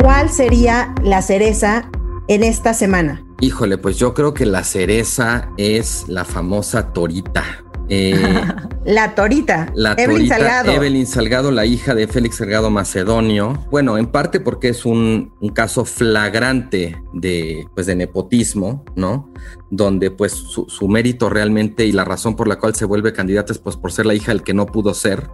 ¿Cuál 0.00 0.30
sería 0.30 0.94
la 1.02 1.20
cereza 1.20 1.90
en 2.28 2.44
esta 2.44 2.72
semana? 2.72 3.24
Híjole, 3.40 3.76
pues 3.76 3.98
yo 3.98 4.14
creo 4.14 4.32
que 4.32 4.46
la 4.46 4.64
cereza 4.64 5.50
es 5.56 6.04
la 6.08 6.24
famosa 6.24 6.92
torita. 6.92 7.64
Eh, 7.90 8.14
La 8.86 9.14
Torita. 9.14 9.70
La 9.74 9.92
Evelyn 9.92 10.28
Torita, 10.28 10.36
Salgado. 10.36 10.72
Evelyn 10.72 11.06
Salgado, 11.06 11.50
la 11.50 11.66
hija 11.66 11.94
de 11.94 12.08
Félix 12.08 12.36
Salgado 12.36 12.70
Macedonio. 12.70 13.66
Bueno, 13.70 13.98
en 13.98 14.06
parte 14.06 14.40
porque 14.40 14.70
es 14.70 14.86
un, 14.86 15.34
un 15.40 15.50
caso 15.50 15.84
flagrante 15.84 17.02
de, 17.12 17.66
pues, 17.74 17.86
de 17.86 17.96
nepotismo, 17.96 18.84
¿no? 18.96 19.30
Donde 19.70 20.10
pues 20.10 20.32
su, 20.32 20.66
su, 20.68 20.88
mérito 20.88 21.28
realmente 21.28 21.84
y 21.84 21.92
la 21.92 22.04
razón 22.04 22.36
por 22.36 22.48
la 22.48 22.58
cual 22.58 22.74
se 22.74 22.86
vuelve 22.86 23.12
candidata 23.12 23.52
es 23.52 23.58
pues 23.58 23.76
por 23.76 23.92
ser 23.92 24.06
la 24.06 24.14
hija 24.14 24.32
del 24.32 24.42
que 24.42 24.54
no 24.54 24.66
pudo 24.66 24.94
ser. 24.94 25.28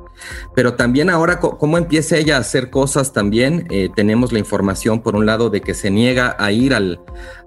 Pero 0.55 0.74
también 0.74 1.11
ahora, 1.11 1.40
cómo 1.40 1.79
empieza 1.79 2.16
ella 2.16 2.37
a 2.37 2.40
hacer 2.40 2.70
cosas 2.70 3.12
también, 3.12 3.66
eh, 3.70 3.90
tenemos 3.94 4.33
la 4.33 4.38
información 4.38 5.02
por 5.02 5.16
un 5.16 5.26
lado 5.26 5.50
de 5.50 5.61
que 5.61 5.74
se 5.74 5.90
niega 5.90 6.37
a 6.38 6.52
ir 6.52 6.74
al, 6.74 7.00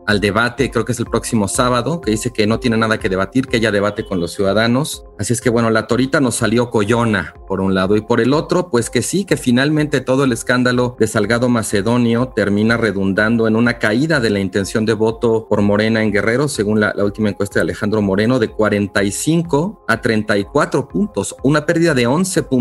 al 0.09 0.19
debate, 0.19 0.71
creo 0.71 0.85
que 0.85 0.93
es 0.93 0.99
el 0.99 1.05
próximo 1.05 1.47
sábado, 1.47 2.01
que 2.01 2.09
dice 2.09 2.33
que 2.33 2.47
no 2.47 2.59
tiene 2.59 2.77
nada 2.77 2.97
que 2.97 3.09
debatir, 3.09 3.45
que 3.45 3.57
ella 3.57 3.71
debate 3.71 4.05
con 4.05 4.19
los 4.19 4.31
ciudadanos. 4.31 5.05
Así 5.19 5.33
es 5.33 5.39
que 5.39 5.51
bueno, 5.51 5.69
la 5.69 5.85
torita 5.85 6.19
nos 6.19 6.33
salió 6.33 6.71
coyona 6.71 7.35
por 7.47 7.61
un 7.61 7.75
lado 7.75 7.95
y 7.95 8.01
por 8.01 8.19
el 8.19 8.33
otro, 8.33 8.71
pues 8.71 8.89
que 8.89 9.03
sí, 9.03 9.23
que 9.23 9.37
finalmente 9.37 10.01
todo 10.01 10.23
el 10.23 10.31
escándalo 10.31 10.95
de 10.99 11.05
Salgado 11.05 11.47
Macedonio 11.47 12.29
termina 12.35 12.75
redundando 12.75 13.47
en 13.47 13.55
una 13.55 13.77
caída 13.77 14.19
de 14.19 14.31
la 14.31 14.39
intención 14.39 14.83
de 14.83 14.93
voto 14.93 15.47
por 15.47 15.61
Morena 15.61 16.01
en 16.01 16.11
Guerrero, 16.11 16.47
según 16.47 16.79
la, 16.79 16.91
la 16.95 17.05
última 17.05 17.29
encuesta 17.29 17.59
de 17.59 17.61
Alejandro 17.61 18.01
Moreno, 18.01 18.39
de 18.39 18.47
45 18.49 19.85
a 19.87 20.01
34 20.01 20.87
puntos, 20.87 21.35
una 21.43 21.67
pérdida 21.67 21.93
de 21.93 22.07
11 22.07 22.41
puntos 22.43 22.58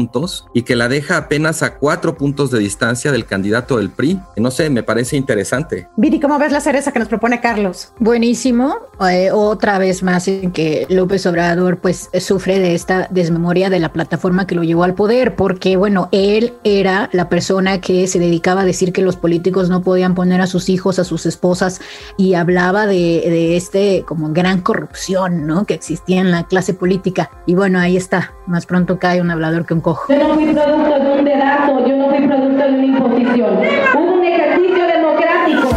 y 0.55 0.63
que 0.63 0.77
la 0.77 0.89
deja 0.89 1.17
apenas 1.17 1.63
a 1.63 1.77
4 1.77 2.17
puntos 2.17 2.51
de 2.51 2.59
distancia 2.59 3.11
del 3.13 3.27
candidato 3.27 3.79
del 3.79 3.91
PRI. 3.91 4.21
Que 4.35 4.41
no 4.41 4.51
sé, 4.51 4.71
me 4.71 4.83
parece 4.83 5.17
interesante. 5.17 5.89
Viri, 5.97 6.21
¿cómo 6.21 6.39
ves 6.39 6.53
la 6.53 6.61
cereza 6.61 6.93
que 6.93 6.99
nos 6.99 7.09
propone 7.09 7.41
Carlos? 7.41 7.93
Buenísimo. 7.99 8.77
Eh, 9.11 9.31
otra 9.33 9.79
vez 9.79 10.03
más 10.03 10.29
en 10.29 10.51
que 10.53 10.87
López 10.89 11.27
Obrador 11.27 11.79
pues 11.79 12.11
sufre 12.21 12.59
de 12.59 12.75
esta 12.75 13.09
desmemoria 13.11 13.71
de 13.71 13.79
la 13.79 13.93
plataforma 13.93 14.47
que 14.47 14.55
lo 14.55 14.63
llevó 14.63 14.85
al 14.85 14.95
poder, 14.95 15.37
porque 15.37 15.77
bueno, 15.77 16.09
él 16.13 16.55
era 16.65 17.09
la 17.13 17.29
persona 17.29 17.81
que 17.81 18.07
se 18.07 18.19
dedicaba 18.19 18.63
a 18.63 18.65
decir 18.65 18.93
que 18.93 19.03
los 19.03 19.17
políticos 19.17 19.69
no 19.69 19.83
podían 19.83 20.15
poner 20.15 20.41
a 20.41 20.47
sus 20.47 20.69
hijos, 20.69 20.99
a 20.99 21.05
sus 21.05 21.27
esposas 21.27 21.81
y 22.17 22.35
hablaba 22.35 22.87
de, 22.87 22.95
de 22.95 23.57
este 23.57 24.05
como 24.07 24.33
gran 24.33 24.61
corrupción, 24.61 25.47
¿no? 25.47 25.65
Que 25.65 25.75
existía 25.75 26.21
en 26.21 26.31
la 26.31 26.45
clase 26.47 26.75
política. 26.75 27.31
Y 27.47 27.55
bueno, 27.55 27.79
ahí 27.79 27.97
está. 27.97 28.35
Más 28.47 28.67
pronto 28.67 28.99
cae 28.99 29.21
un 29.21 29.31
hablador 29.31 29.67
que 29.67 29.75
un 29.75 29.81
Yo 30.09 30.19
no 30.19 30.35
fui 30.35 30.53
producto 30.53 30.99
de 30.99 31.19
un 31.19 31.25
dedazo, 31.25 31.87
yo 31.87 31.97
no 31.97 32.09
fui 32.09 32.27
producto 32.27 32.65
de 32.65 32.75
una 32.75 32.85
imposición. 32.85 33.61
Hubo 33.95 34.15
un 34.15 34.25
ejercicio 34.25 34.87
democrático. 34.87 35.69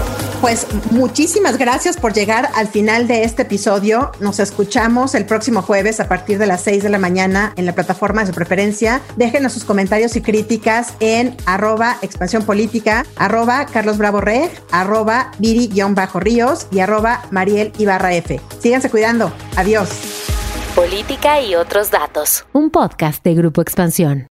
Pues 0.42 0.66
muchísimas 0.90 1.60
gracias 1.60 1.98
por 1.98 2.14
llegar 2.14 2.50
al 2.56 2.68
final 2.68 3.08
de 3.08 3.24
este 3.24 3.44
episodio. 3.44 4.12
Nos 4.20 4.40
escuchamos 4.40 5.14
el 5.14 5.26
próximo 5.26 5.62
jueves 5.62 6.00
a 6.00 6.08
partir 6.08 6.40
de 6.40 6.48
las 6.48 6.62
6 6.62 6.82
de 6.82 6.90
la 6.90 6.98
mañana 6.98 7.54
en 7.58 7.68
la 7.68 7.74
plataforma 7.74 8.22
de 8.22 8.28
su 8.28 8.34
preferencia. 8.34 9.02
Déjenos 9.18 9.54
sus 9.54 9.64
comentarios 9.64 10.16
y 10.16 10.22
críticas 10.22 10.96
en 11.00 11.38
arroba 11.46 11.98
expansión 12.02 12.44
política, 12.44 13.06
arroba 13.18 13.68
Carlos 13.68 14.00
Bravo 14.00 14.20
Reg, 14.20 14.50
arroba 14.72 15.32
Viri-Ríos 15.38 16.68
y 16.72 16.80
arroba 16.80 17.22
Mariel 17.30 17.72
Ibarra 17.78 18.16
F. 18.16 18.42
Síganse 18.60 18.90
cuidando. 18.90 19.32
Adiós. 19.56 20.11
Política 20.76 21.42
y 21.42 21.56
otros 21.56 21.92
datos. 21.92 22.46
Un 22.54 22.70
podcast 22.70 23.22
de 23.26 23.34
Grupo 23.34 23.62
Expansión. 23.62 24.30